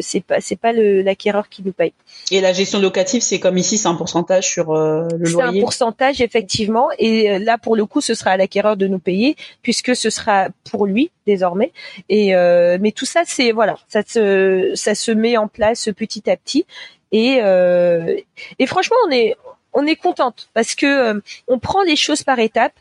[0.01, 1.93] c'est pas c'est pas l'acquéreur qui nous paye.
[2.31, 5.51] Et la gestion locative, c'est comme ici, c'est un pourcentage sur le loyer.
[5.51, 6.89] C'est un pourcentage effectivement.
[6.99, 10.47] Et là pour le coup, ce sera à l'acquéreur de nous payer puisque ce sera
[10.69, 11.71] pour lui désormais.
[12.09, 12.33] Et
[12.79, 16.65] mais tout ça, c'est voilà, ça se ça se met en place petit à petit.
[17.13, 18.17] Et, euh,
[18.59, 19.37] et franchement, on est
[19.71, 22.73] on est contente parce que euh, on prend les choses par étapes.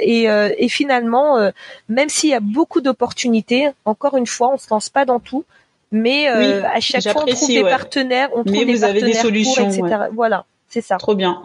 [0.00, 1.50] et, euh, et, finalement,
[1.88, 5.44] même s'il y a beaucoup d'opportunités, encore une fois, on se lance pas dans tout,
[5.90, 9.86] mais à chaque fois on trouve des partenaires, on trouve des partenaires des solutions, pour,
[9.86, 10.04] etc.
[10.12, 10.96] Voilà, c'est ça.
[10.96, 11.42] Trop bien.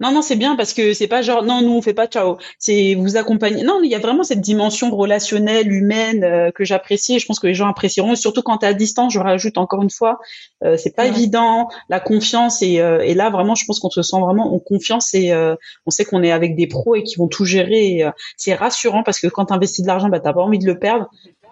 [0.00, 2.38] Non, non, c'est bien parce que c'est pas genre non, nous on fait pas ciao.
[2.58, 3.62] C'est vous accompagner.
[3.62, 7.16] Non, il y a vraiment cette dimension relationnelle, humaine euh, que j'apprécie.
[7.16, 8.14] Et je pense que les gens apprécieront.
[8.16, 10.18] surtout quand tu es à distance, je rajoute encore une fois,
[10.64, 11.68] euh, c'est pas évident.
[11.88, 15.14] La confiance et, euh, et là vraiment, je pense qu'on se sent vraiment en confiance
[15.14, 15.32] et
[15.86, 18.04] on sait qu'on est avec des pros et qui vont tout gérer.
[18.36, 20.78] c'est rassurant parce que quand tu investis de l'argent, bah t'as pas envie de le
[20.78, 21.08] perdre.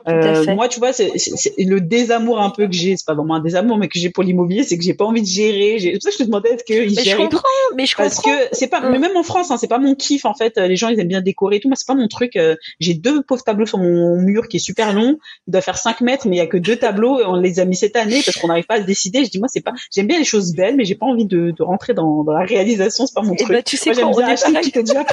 [0.07, 1.13] Euh, moi, tu vois, c'est
[1.59, 2.97] le désamour un peu que j'ai.
[2.97, 5.23] C'est pas vraiment un désamour, mais que j'ai pour l'immobilier, c'est que j'ai pas envie
[5.23, 5.79] de gérer.
[5.81, 7.17] C'est pour ça que je te demandais est-ce qu'ils gèrent.
[7.19, 7.43] Je comprends,
[7.77, 9.01] mais je Parce que c'est pas, mais mm.
[9.01, 10.59] même en France, hein, c'est pas mon kiff en fait.
[10.59, 11.69] Les gens ils aiment bien décorer et tout.
[11.69, 12.37] Moi, c'est pas mon truc.
[12.37, 15.19] Euh, j'ai deux pauvres tableaux sur mon mur qui est super long.
[15.47, 17.65] Il doit faire 5 mètres, mais il y a que deux tableaux on les a
[17.65, 19.25] mis cette année parce qu'on n'arrive pas à se décider.
[19.25, 19.73] Je dis moi, c'est pas.
[19.91, 22.45] J'aime bien les choses belles, mais j'ai pas envie de, de rentrer dans, dans, la
[22.45, 23.07] réalisation.
[23.07, 23.57] C'est pas mon et eh truc.
[23.57, 24.73] Bah, tu sais moi, quoi, on est pareil.
[24.75, 25.05] déjà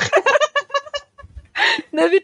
[1.94, 2.22] non mais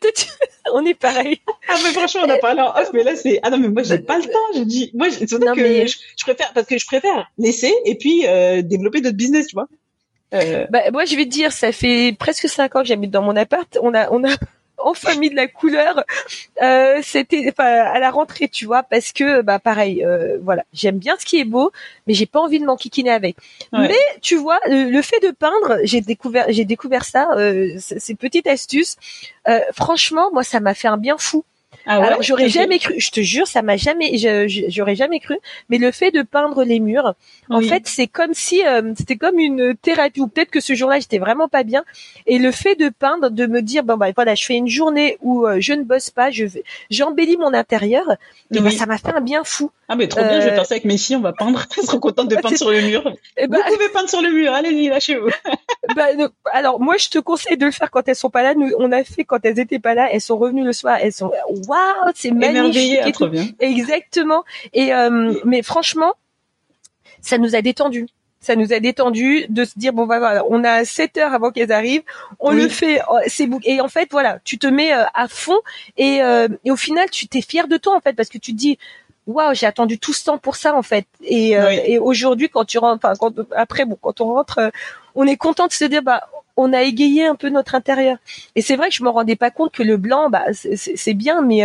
[0.74, 1.40] on est pareil.
[1.70, 3.84] Ah mais franchement on a parlé en off mais là c'est ah non mais moi
[3.84, 4.54] j'ai pas le temps.
[4.56, 5.88] Je dis moi je, que mais...
[5.88, 9.68] je, préfère parce que je préfère laisser et puis euh, développer d'autres business tu vois.
[10.34, 10.66] Euh...
[10.70, 13.36] Bah, moi je vais te dire ça fait presque cinq ans que j'habite dans mon
[13.36, 13.78] appart.
[13.82, 14.36] On a on a
[14.78, 16.04] en famille de la couleur.
[16.62, 20.64] Euh, c'était enfin à la rentrée tu vois parce que bah pareil euh, voilà.
[20.74, 21.72] J'aime bien ce qui est beau
[22.06, 23.36] mais j'ai pas envie de m'enquiquiner avec.
[23.74, 28.48] Mais tu vois le, fait de peindre j'ai découvert j'ai découvert ça euh, ces petites
[28.48, 28.98] astuces
[29.48, 31.44] euh, franchement moi ça m'a fait un bien fou
[31.86, 34.18] ah Alors j'aurais jamais cru, je te jure, ça m'a jamais,
[34.68, 35.38] j'aurais jamais cru.
[35.70, 37.14] Mais le fait de peindre les murs,
[37.50, 40.20] en fait, c'est comme si euh, c'était comme une thérapie.
[40.20, 41.84] Ou peut-être que ce jour-là, j'étais vraiment pas bien.
[42.26, 45.18] Et le fait de peindre, de me dire bon bah voilà, je fais une journée
[45.22, 46.46] où euh, je ne bosse pas, je
[46.90, 48.06] j'embellis mon intérieur.
[48.54, 49.72] Et bah, ça m'a fait un bien fou.
[49.90, 51.66] Ah mais trop bien, je vais faire ça avec mes filles, on va peindre.
[51.78, 53.04] Elles seront contentes de peindre sur le mur.
[53.38, 55.30] Eh ben, Vous pouvez peindre sur le mur, allez-y, lâchez-vous.
[55.96, 56.08] bah,
[56.52, 58.54] alors moi je te conseille de le faire quand elles sont pas là.
[58.54, 60.10] Nous on a fait quand elles étaient pas là.
[60.12, 60.98] Elles sont revenues le soir.
[61.02, 61.32] Elles sont
[61.68, 63.00] waouh, c'est magnifique.
[63.06, 63.48] Et trop bien.
[63.60, 64.44] Exactement.
[64.74, 66.14] Et euh, mais franchement,
[67.22, 68.08] ça nous a détendu
[68.40, 71.52] ça nous a détendu de se dire bon bah voilà, on a 7 heures avant
[71.52, 72.04] qu'elles arrivent,
[72.40, 75.58] on le fait, oh, c'est et en fait voilà, tu te mets euh, à fond
[75.98, 78.52] et, euh, et au final tu t'es fier de toi en fait parce que tu
[78.54, 78.78] te dis
[79.28, 81.06] waouh j'ai attendu tout ce temps pour ça en fait.
[81.24, 84.72] Et, euh, et aujourd'hui quand tu rentres, enfin quand après bon quand on rentre,
[85.16, 86.22] on est content de se dire bah
[86.56, 88.18] on a égayé un peu notre intérieur.
[88.56, 91.42] Et c'est vrai que je me rendais pas compte que le blanc bah c'est bien
[91.42, 91.64] mais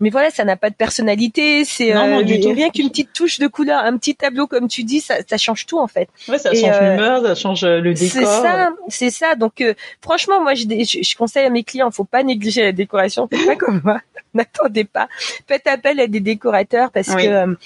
[0.00, 1.64] mais voilà, ça n'a pas de personnalité.
[1.64, 5.16] C'est euh, rien qu'une petite touche de couleur, un petit tableau comme tu dis, ça,
[5.26, 6.08] ça change tout en fait.
[6.28, 8.10] Ouais, ça change euh, l'humeur, ça change euh, le décor.
[8.10, 9.34] C'est ça, c'est ça.
[9.36, 13.28] Donc euh, franchement, moi, je, je, conseille à mes clients, faut pas négliger la décoration.
[13.28, 14.00] Faites pas comme moi.
[14.34, 15.08] N'attendez pas.
[15.46, 17.56] Faites appel à des décorateurs parce que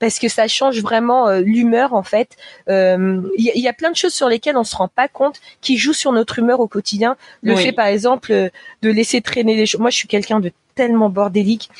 [0.00, 2.36] parce que ça change vraiment l'humeur en fait.
[2.66, 5.76] Il y, y, a plein de choses sur lesquelles on se rend pas compte qui
[5.76, 7.16] jouent sur notre humeur au quotidien.
[7.42, 9.80] Le fait par exemple de laisser traîner les choses.
[9.82, 11.70] Moi, je suis quelqu'un de tellement bordélique.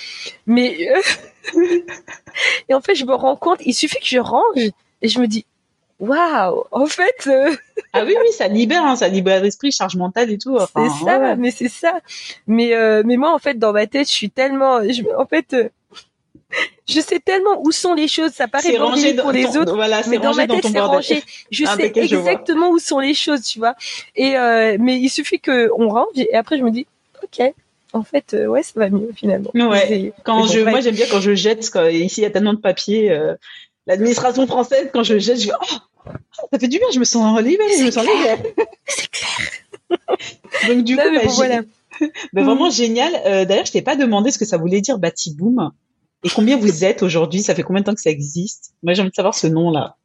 [0.47, 1.61] Mais euh,
[2.68, 4.70] et en fait, je me rends compte, il suffit que je range
[5.03, 5.45] et je me dis
[6.01, 7.26] waouh, en fait.
[7.26, 7.55] Euh,
[7.92, 10.59] ah oui, oui, ça libère, hein, ça libère l'esprit, charge mentale et tout.
[10.59, 12.01] c'est ça, mais c'est ça.
[12.47, 15.57] Mais euh, mais moi, en fait, dans ma tête, je suis tellement, je, en fait.
[16.88, 18.32] je sais tellement où sont les choses.
[18.32, 19.76] Ça paraît rangé pour les autres,
[20.09, 21.22] mais dans ma tête c'est rangé.
[21.51, 23.74] Je sais exactement où sont les choses, tu vois.
[24.16, 24.34] Et
[24.78, 26.86] mais il suffit que on range et après je me dis,
[27.22, 27.55] ok,
[27.95, 29.51] en fait, euh, ouais, ça va mieux finalement.
[29.55, 30.12] Ouais.
[30.24, 31.61] Quand je, moi, j'aime bien quand je jette.
[31.92, 33.11] Ici, il y a tellement de papier.
[33.11, 33.34] Euh,
[33.86, 36.11] L'administration française, quand je jette, je dis oh,
[36.53, 36.88] ça fait du bien.
[36.92, 37.78] Je me sens libérée.
[37.78, 38.55] Je me sens libérée.
[38.86, 40.09] C'est clair.
[40.68, 41.62] Donc du coup, bah, voilà.
[42.32, 42.72] bah, vraiment mm.
[42.72, 43.12] génial.
[43.26, 45.70] Euh, D'ailleurs, je t'ai pas demandé ce que ça voulait dire Batiboom.
[46.24, 47.42] Et combien vous êtes aujourd'hui?
[47.42, 48.72] Ça fait combien de temps que ça existe?
[48.82, 49.97] Moi, j'ai envie de savoir ce nom-là.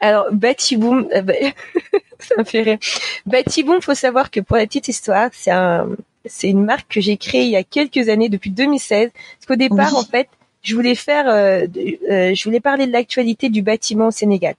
[0.00, 1.34] Alors, Batiboom, euh, bah,
[2.18, 2.78] ça me fait rire.
[3.26, 5.90] Batiboom, faut savoir que pour la petite histoire, c'est un,
[6.24, 9.10] c'est une marque que j'ai créée il y a quelques années, depuis 2016.
[9.12, 10.28] Parce qu'au départ, en fait,
[10.62, 11.66] je voulais faire, euh,
[12.10, 14.54] euh, je voulais parler de l'actualité du bâtiment au Sénégal.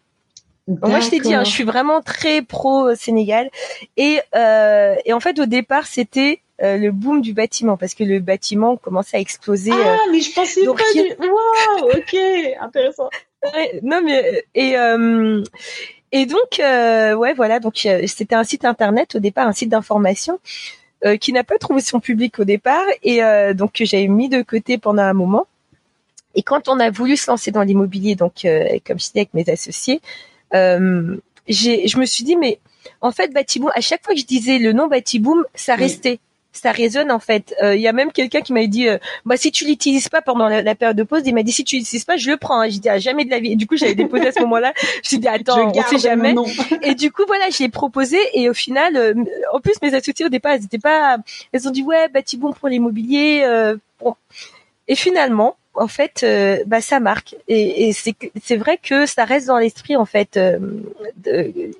[0.67, 3.49] moi, je t'ai dit, hein, je suis vraiment très pro Sénégal.
[3.97, 8.19] Et, euh, et en fait, au départ, c'était le boom du bâtiment parce que le
[8.19, 9.71] bâtiment commençait à exploser.
[9.73, 11.01] Ah, mais je pensais pas du.
[11.19, 12.17] Wow, ok,
[12.59, 13.09] intéressant.
[13.81, 14.75] non, mais et
[16.11, 20.39] et donc ouais, voilà, donc c'était un site internet au départ, un site d'information
[21.05, 24.27] euh, qui n'a pas trouvé son public au départ et euh, donc que j'avais mis
[24.27, 25.47] de côté pendant un moment.
[26.35, 29.33] Et quand on a voulu se lancer dans l'immobilier, donc euh, comme je disais avec
[29.33, 30.01] mes associés,
[30.51, 32.59] j'ai, je me suis dit mais
[32.99, 36.19] en fait Batiboom, à chaque fois que je disais le nom Batiboom, ça restait
[36.51, 37.55] ça résonne en fait.
[37.61, 40.21] Il euh, y a même quelqu'un qui m'a dit, euh, bah si tu l'utilises pas
[40.21, 42.61] pendant la, période de pause, il m'a dit si tu l'utilises pas, je le prends.
[42.61, 42.69] Hein.
[42.69, 43.53] J'ai dit ah, jamais de la vie.
[43.53, 44.73] Et du coup, j'avais déposé à ce moment-là.
[45.03, 46.35] Je dit attends, on sait jamais.
[46.83, 49.13] Et du coup voilà, je l'ai proposé et au final, euh,
[49.53, 51.17] en plus mes associés au départ, elles étaient pas,
[51.51, 53.45] elles ont dit ouais, bah bon pour l'immobilier.
[53.99, 54.15] bon.
[54.87, 56.25] Et finalement, en fait,
[56.65, 57.35] bah ça marque.
[57.47, 60.39] Et, et c'est vrai que ça reste dans l'esprit en fait.
[61.17, 61.71] De,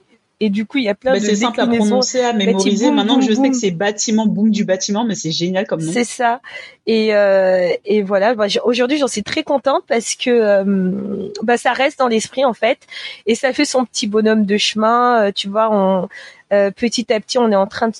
[0.41, 2.91] et du coup, il y a plein de C'est simple à prononcer, à mémoriser.
[2.91, 5.91] Maintenant que je sais que c'est bâtiment, boom du bâtiment, mais c'est génial comme nom.
[5.91, 6.39] C'est ça.
[6.87, 8.35] Et, euh, et voilà.
[8.35, 12.53] Bah, Aujourd'hui, j'en suis très contente parce que euh, bah, ça reste dans l'esprit en
[12.53, 12.79] fait,
[13.25, 15.23] et ça fait son petit bonhomme de chemin.
[15.23, 16.07] Euh, tu vois, on
[16.51, 17.91] euh, petit à petit, on est en train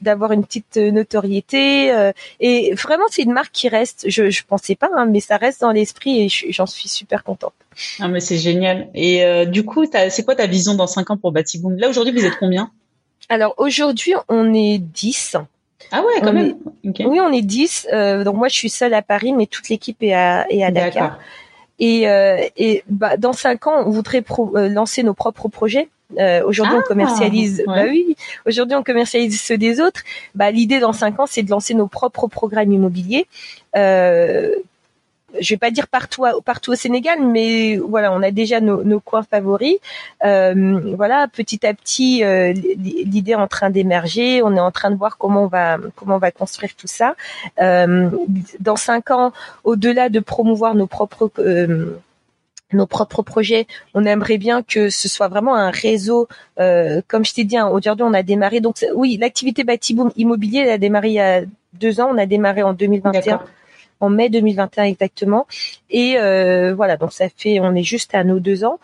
[0.00, 1.92] d'avoir une petite notoriété.
[1.92, 4.06] Euh, et vraiment, c'est une marque qui reste.
[4.08, 7.54] Je, je pensais pas, hein, mais ça reste dans l'esprit et j'en suis super contente.
[8.00, 8.88] Ah mais c'est génial.
[8.94, 11.76] Et euh, du coup, c'est quoi ta vision dans 5 ans pour Batiboom?
[11.76, 12.70] Là aujourd'hui, vous êtes combien?
[13.28, 15.36] Alors aujourd'hui, on est 10.
[15.92, 16.56] Ah ouais, quand même.
[16.84, 17.88] Oui, on est 10.
[18.24, 21.18] donc moi, je suis seule à Paris, mais toute l'équipe est à, est à Dakar.
[21.78, 24.24] Et, euh, et bah, dans cinq ans, on voudrait
[24.54, 25.88] lancer nos propres projets.
[26.18, 27.62] Euh, aujourd'hui, on ah, commercialise.
[27.66, 28.16] Bah oui.
[28.46, 30.02] Aujourd'hui, on commercialise ceux des autres.
[30.34, 33.26] Bah, l'idée dans cinq ans, c'est de lancer nos propres programmes immobiliers.
[33.76, 34.54] Euh,
[35.40, 39.00] je vais pas dire partout partout au Sénégal, mais voilà, on a déjà nos, nos
[39.00, 39.76] coins favoris.
[40.24, 44.42] Euh, voilà, petit à petit, euh, l'idée est en train d'émerger.
[44.42, 47.14] On est en train de voir comment on va comment on va construire tout ça.
[47.60, 48.10] Euh,
[48.60, 49.32] dans cinq ans,
[49.64, 51.98] au-delà de promouvoir nos propres euh,
[52.72, 53.66] nos propres projets.
[53.94, 56.28] On aimerait bien que ce soit vraiment un réseau,
[56.60, 58.60] euh, comme je t'ai dit, hein, aujourd'hui on a démarré.
[58.60, 61.42] Donc oui, l'activité Batiboom immobilier elle a démarré il y a
[61.74, 62.10] deux ans.
[62.12, 63.40] On a démarré en 2021,
[64.00, 65.46] en mai 2021 exactement.
[65.90, 68.78] Et euh, voilà, donc ça fait, on est juste à nos deux ans.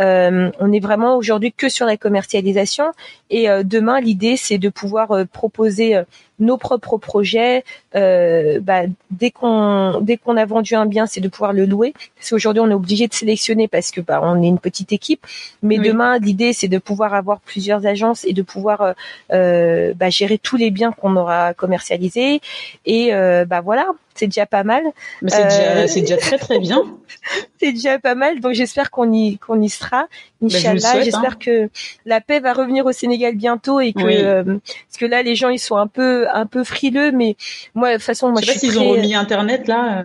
[0.00, 2.92] Euh, on est vraiment aujourd'hui que sur la commercialisation
[3.28, 6.02] et demain l'idée c'est de pouvoir proposer
[6.42, 7.64] nos propres projets.
[7.94, 11.94] Euh, bah, dès qu'on dès qu'on a vendu un bien, c'est de pouvoir le louer.
[12.16, 15.26] Parce qu'aujourd'hui, on est obligé de sélectionner parce que bah, on est une petite équipe.
[15.62, 18.94] Mais demain, l'idée, c'est de pouvoir avoir plusieurs agences et de pouvoir
[19.32, 22.40] euh, bah, gérer tous les biens qu'on aura commercialisés.
[22.84, 23.12] Et
[23.46, 24.82] bah voilà, c'est déjà pas mal.
[25.22, 26.82] Mais c'est déjà, déjà, très très bien.
[27.60, 28.40] c'est déjà pas mal.
[28.40, 30.06] Donc j'espère qu'on y qu'on y sera.
[30.40, 31.02] Bah, Inch'Allah.
[31.02, 31.36] j'espère hein.
[31.38, 31.70] que
[32.04, 35.48] la paix va revenir au Sénégal bientôt et que euh, parce que là les gens
[35.48, 37.12] ils sont un peu un peu frileux.
[37.12, 37.36] Mais
[37.74, 40.00] moi de toute façon moi je, sais pas s'ils ont remis Internet là.
[40.00, 40.04] Euh.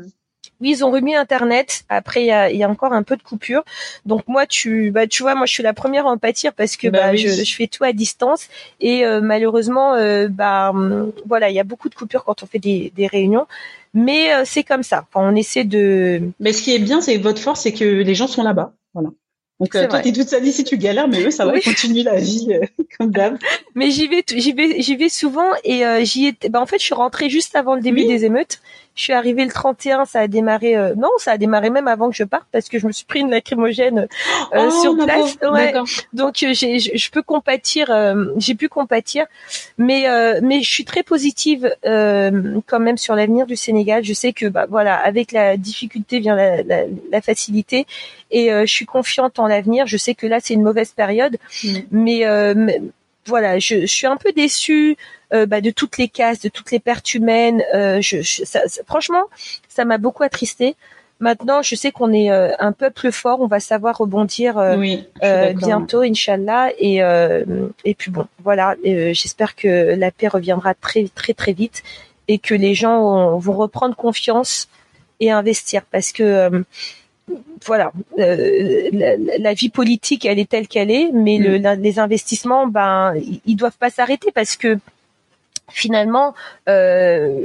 [0.60, 1.84] Oui, ils ont remis Internet.
[1.88, 3.64] Après, il y a, y a, encore un peu de coupure.
[4.08, 6.78] Donc moi, tu, bah, tu vois, moi, je suis la première à en pâtir parce
[6.78, 8.48] que bah, bah je, je, fais tout à distance
[8.80, 9.94] et euh, malheureusement,
[10.30, 13.46] bah, hum, voilà, il y a beaucoup de coupures quand on fait des, des réunions.
[13.98, 15.06] Mais euh, c'est comme ça.
[15.10, 16.22] Enfin, on essaie de.
[16.40, 18.74] Mais ce qui est bien, c'est votre force, c'est que les gens sont là-bas.
[18.94, 19.10] Voilà.
[19.60, 21.62] Donc euh, toi, t'es toute seule ici, tu galères, mais eux, ça va, oui.
[21.62, 23.38] continuer la vie euh, comme d'hab.
[23.74, 26.50] Mais j'y vais, j'y vais, j'y vais souvent et j'y étais.
[26.50, 28.60] Bah, en fait, je suis rentrée juste avant le début des émeutes.
[28.98, 30.76] Je suis arrivée le 31, ça a démarré.
[30.76, 33.06] Euh, non, ça a démarré même avant que je parte parce que je me suis
[33.06, 34.08] pris une lacrymogène
[34.54, 35.38] euh, oh, sur place.
[35.44, 35.72] Ouais.
[36.14, 37.92] Donc euh, j'ai, je peux compatir,
[38.38, 39.28] j'ai pu compatir,
[39.78, 40.08] mais
[40.42, 44.04] mais je suis très positive quand même sur l'avenir du Sénégal.
[44.04, 46.82] Je sais que bah voilà, avec la difficulté vient la, la,
[47.12, 47.86] la facilité
[48.32, 49.86] et je suis confiante en l'avenir.
[49.86, 51.78] Je sais que là c'est une mauvaise période, mm.
[51.92, 52.26] mais
[53.28, 54.98] voilà, je, je, suis un peu déçue
[55.34, 57.62] euh, bah, de toutes les cases, de toutes les pertes humaines.
[57.76, 59.24] Euh, je, ça, franchement,
[59.68, 60.76] ça m'a beaucoup attristé.
[61.20, 64.98] Maintenant, je sais qu'on est euh, un peuple fort, on va savoir rebondir euh,
[65.54, 66.70] bientôt, inshallah.
[66.80, 66.98] Et
[67.84, 68.76] et puis bon, voilà.
[68.84, 71.84] J'espère que la paix reviendra très très très vite
[72.28, 74.68] et que les gens vont reprendre confiance
[75.20, 76.64] et investir parce que
[77.66, 78.90] voilà, euh,
[79.40, 81.82] la, vie politique, elle est telle qu'elle est, mais le, mm.
[81.82, 83.14] les investissements, ben,
[83.46, 84.78] ils doivent pas s'arrêter parce que
[85.70, 86.34] finalement,
[86.70, 87.42] euh,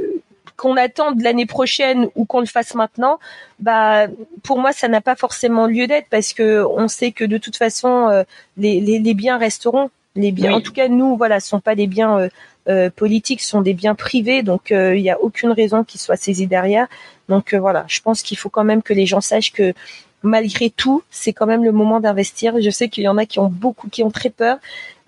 [0.55, 3.19] qu'on attende l'année prochaine ou qu'on le fasse maintenant,
[3.59, 4.07] bah,
[4.43, 7.57] pour moi, ça n'a pas forcément lieu d'être parce que on sait que de toute
[7.57, 8.23] façon, euh,
[8.57, 9.89] les, les, les, biens resteront.
[10.15, 12.29] Les biens, en tout cas, nous, voilà, ce sont pas des biens euh,
[12.69, 16.17] euh politiques, ce sont des biens privés, donc il n'y a aucune raison qu'ils soient
[16.17, 16.87] saisis derrière.
[17.29, 19.73] Donc euh, voilà, je pense qu'il faut quand même que les gens sachent que
[20.21, 22.59] malgré tout, c'est quand même le moment d'investir.
[22.61, 24.57] Je sais qu'il y en a qui ont beaucoup, qui ont très peur.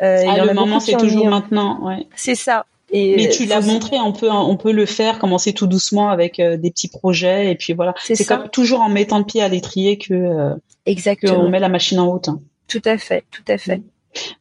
[0.02, 1.86] Euh, ah, le moment, c'est toujours maintenant.
[1.86, 2.06] Ouais.
[2.16, 2.66] C'est ça.
[2.92, 6.40] Et Mais tu l'as montré, on peut on peut le faire, commencer tout doucement avec
[6.40, 7.96] euh, des petits projets et puis voilà.
[7.98, 10.54] C'est comme toujours en mettant le pied à l'étrier que euh,
[10.86, 11.40] Exactement.
[11.40, 12.30] on met la machine en route.
[12.30, 12.40] Hein.
[12.68, 13.82] Tout à fait, tout à fait.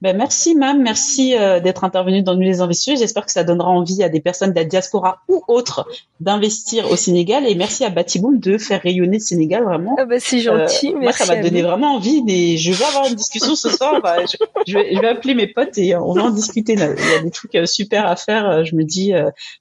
[0.01, 2.97] Ben merci Mam, merci euh, d'être intervenue dans Nous les investisseurs.
[2.97, 5.89] J'espère que ça donnera envie à des personnes de la diaspora ou autres
[6.21, 9.97] d'investir au Sénégal et merci à Batiboum de faire rayonner le Sénégal vraiment.
[9.99, 12.23] Ah bah, c'est gentil, euh, Moi ça m'a donné vraiment envie.
[12.23, 12.57] Des...
[12.57, 14.01] Je vais avoir une discussion ce soir.
[14.03, 16.75] Bah, je, vais, je, vais, appeler mes potes et on va en discuter.
[16.75, 18.65] Il y a des trucs euh, super à faire.
[18.65, 19.13] Je me dis,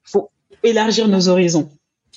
[0.04, 0.30] faut
[0.64, 1.70] élargir nos horizons.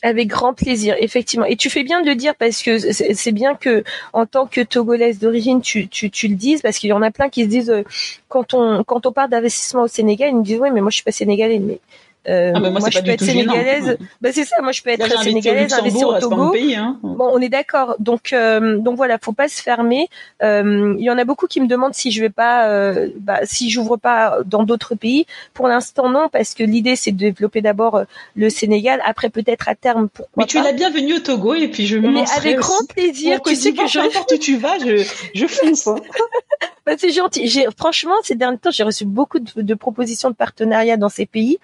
[0.02, 1.46] Avec grand plaisir, effectivement.
[1.46, 3.82] Et tu fais bien de le dire parce que c'est bien que
[4.12, 7.10] en tant que togolaise d'origine, tu, tu, tu, le dises parce qu'il y en a
[7.10, 7.82] plein qui se disent euh,
[8.28, 10.96] quand on quand on parle d'investissement au Sénégal, ils me disent oui mais moi je
[10.96, 11.80] suis pas sénégalais mais
[12.28, 13.98] euh, ah, moi, je peux être sénégalaise.
[14.20, 16.52] Bah, c'est ça, moi je peux être sénégalaise, investir au Togo.
[16.74, 16.98] hein.
[17.02, 17.96] Bon, on est d'accord.
[17.98, 20.08] Donc euh, donc voilà, faut pas se fermer.
[20.42, 23.40] Euh, il y en a beaucoup qui me demandent si je vais pas, euh, bah,
[23.44, 25.26] si j'ouvre pas dans d'autres pays.
[25.54, 28.04] Pour l'instant non, parce que l'idée c'est de développer d'abord euh,
[28.34, 29.00] le Sénégal.
[29.04, 32.10] Après peut-être à terme Mais tu es la bienvenue au Togo et puis je me
[32.10, 33.40] Mais avec grand plaisir.
[33.42, 35.04] Tu sais que je n'importe où tu vas, je
[35.34, 35.86] je fonce.
[35.86, 35.96] Hein.
[36.86, 37.48] bah, c'est gentil.
[37.48, 41.26] J'ai franchement ces derniers temps j'ai reçu beaucoup de, de, propositions de partenariat dans ces
[41.26, 41.58] pays.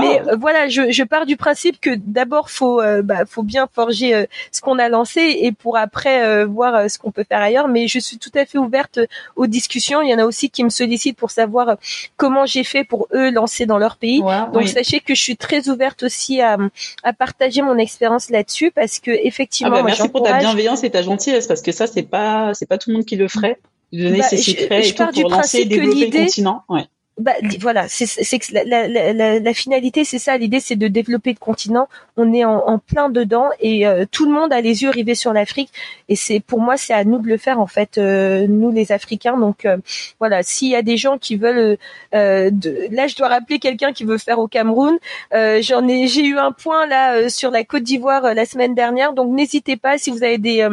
[0.00, 3.68] Mais euh, voilà, je, je, pars du principe que d'abord faut euh, bah, faut bien
[3.72, 7.68] forger euh, ce qu'on a lancé et pour après voir ce qu'on peut faire ailleurs.
[7.68, 9.00] Mais je suis tout à fait ouverte
[9.36, 10.02] aux discussions.
[10.02, 11.76] Il y en a aussi qui me sollicitent pour savoir
[12.16, 14.22] comment j'ai fait pour eux lancer dans leur pays.
[14.52, 16.58] Donc sachez que je suis très ouverte aussi à,
[17.02, 20.90] à partager mon expérience là-dessus parce que effectivement, ah bah, merci pour ta bienveillance et
[20.90, 23.58] ta gentillesse parce que ça c'est pas c'est pas tout le monde qui le ferait
[23.92, 26.62] de donner bah, ses secrets et tout pour lancer et développer le continent.
[26.68, 26.86] Ouais
[27.18, 28.06] bah, voilà, c'est
[28.38, 30.38] que la, la, la, la, finalité, c'est ça.
[30.38, 31.86] L'idée, c'est de développer le continent.
[32.16, 35.14] On est en, en plein dedans et euh, tout le monde a les yeux rivés
[35.14, 35.70] sur l'Afrique.
[36.08, 38.92] Et c'est pour moi, c'est à nous de le faire en fait, euh, nous les
[38.92, 39.36] Africains.
[39.36, 39.76] Donc euh,
[40.20, 41.76] voilà, s'il y a des gens qui veulent,
[42.12, 44.98] de, là, je dois rappeler quelqu'un qui veut faire au Cameroun.
[45.32, 49.12] J'en ai, j'ai eu un point là sur la Côte d'Ivoire la semaine dernière.
[49.12, 50.66] Donc n'hésitez pas si vous avez des,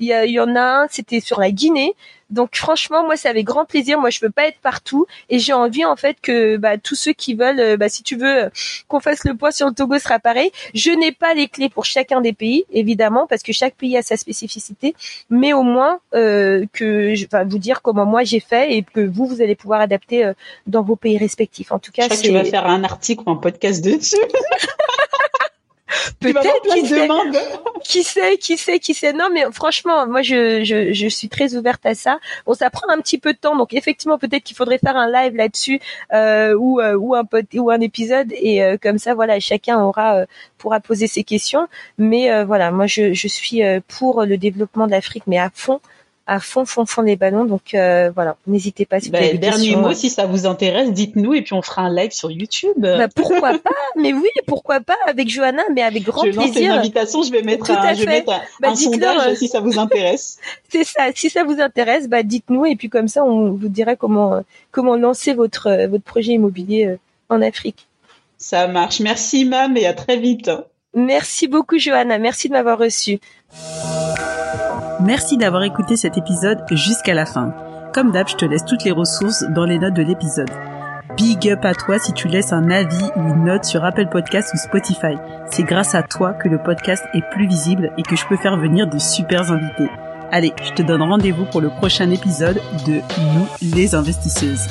[0.00, 1.94] il y, y, en a un, c'était sur la Guinée.
[2.30, 4.00] Donc franchement, moi c'est avec grand plaisir.
[4.00, 7.12] Moi je peux pas être partout et j'ai envie en fait que bah, tous ceux
[7.12, 8.50] qui veulent, euh, bah, si tu veux
[8.88, 10.50] qu'on fasse le poids sur le Togo sera pareil.
[10.74, 14.02] Je n'ai pas les clés pour chacun des pays évidemment parce que chaque pays a
[14.02, 14.94] sa spécificité,
[15.30, 19.00] mais au moins euh, que je vais vous dire comment moi j'ai fait et que
[19.00, 20.32] vous vous allez pouvoir adapter euh,
[20.66, 21.72] dans vos pays respectifs.
[21.72, 24.16] En tout cas, je crois que tu vas faire un article ou un podcast dessus.
[26.20, 27.08] Peut-être qui sait,
[27.84, 29.12] qui sait, qui sait, qui sait.
[29.12, 32.18] Non, mais franchement, moi, je, je, je suis très ouverte à ça.
[32.46, 35.10] Bon, ça prend un petit peu de temps, donc effectivement, peut-être qu'il faudrait faire un
[35.10, 35.80] live là-dessus
[36.12, 37.24] euh, ou euh, ou un
[37.54, 40.26] ou un épisode et euh, comme ça, voilà, chacun aura euh,
[40.58, 41.68] pourra poser ses questions.
[41.98, 45.80] Mais voilà, moi, je, je suis pour le développement de l'Afrique, mais à fond
[46.26, 47.44] à fond, fond, fond les ballons.
[47.44, 49.00] Donc euh, voilà, n'hésitez pas.
[49.00, 52.12] Si bah, dernier mot, si ça vous intéresse, dites-nous et puis on fera un live
[52.12, 52.76] sur YouTube.
[52.78, 53.70] Bah, pourquoi pas?
[53.96, 56.72] Mais oui, pourquoi pas avec Johanna, mais avec grand je plaisir.
[56.72, 59.60] une invitation, je vais mettre un, je vais mettre un, bah, sondage euh, si ça
[59.60, 60.38] vous intéresse.
[60.70, 61.10] C'est ça.
[61.14, 64.96] Si ça vous intéresse, bah dites-nous et puis comme ça, on vous dira comment comment
[64.96, 66.98] lancer votre votre projet immobilier euh,
[67.28, 67.86] en Afrique.
[68.38, 69.00] Ça marche.
[69.00, 70.50] Merci Mam et à très vite.
[70.94, 72.18] Merci beaucoup Johanna.
[72.18, 73.18] Merci de m'avoir reçu.
[75.00, 77.52] Merci d'avoir écouté cet épisode jusqu'à la fin.
[77.92, 80.50] Comme d'hab, je te laisse toutes les ressources dans les notes de l'épisode.
[81.16, 84.52] Big up à toi si tu laisses un avis ou une note sur Apple Podcast
[84.52, 85.16] ou Spotify.
[85.50, 88.56] C'est grâce à toi que le podcast est plus visible et que je peux faire
[88.56, 89.90] venir de super invités.
[90.32, 94.66] Allez, je te donne rendez-vous pour le prochain épisode de Nous les investisseuses.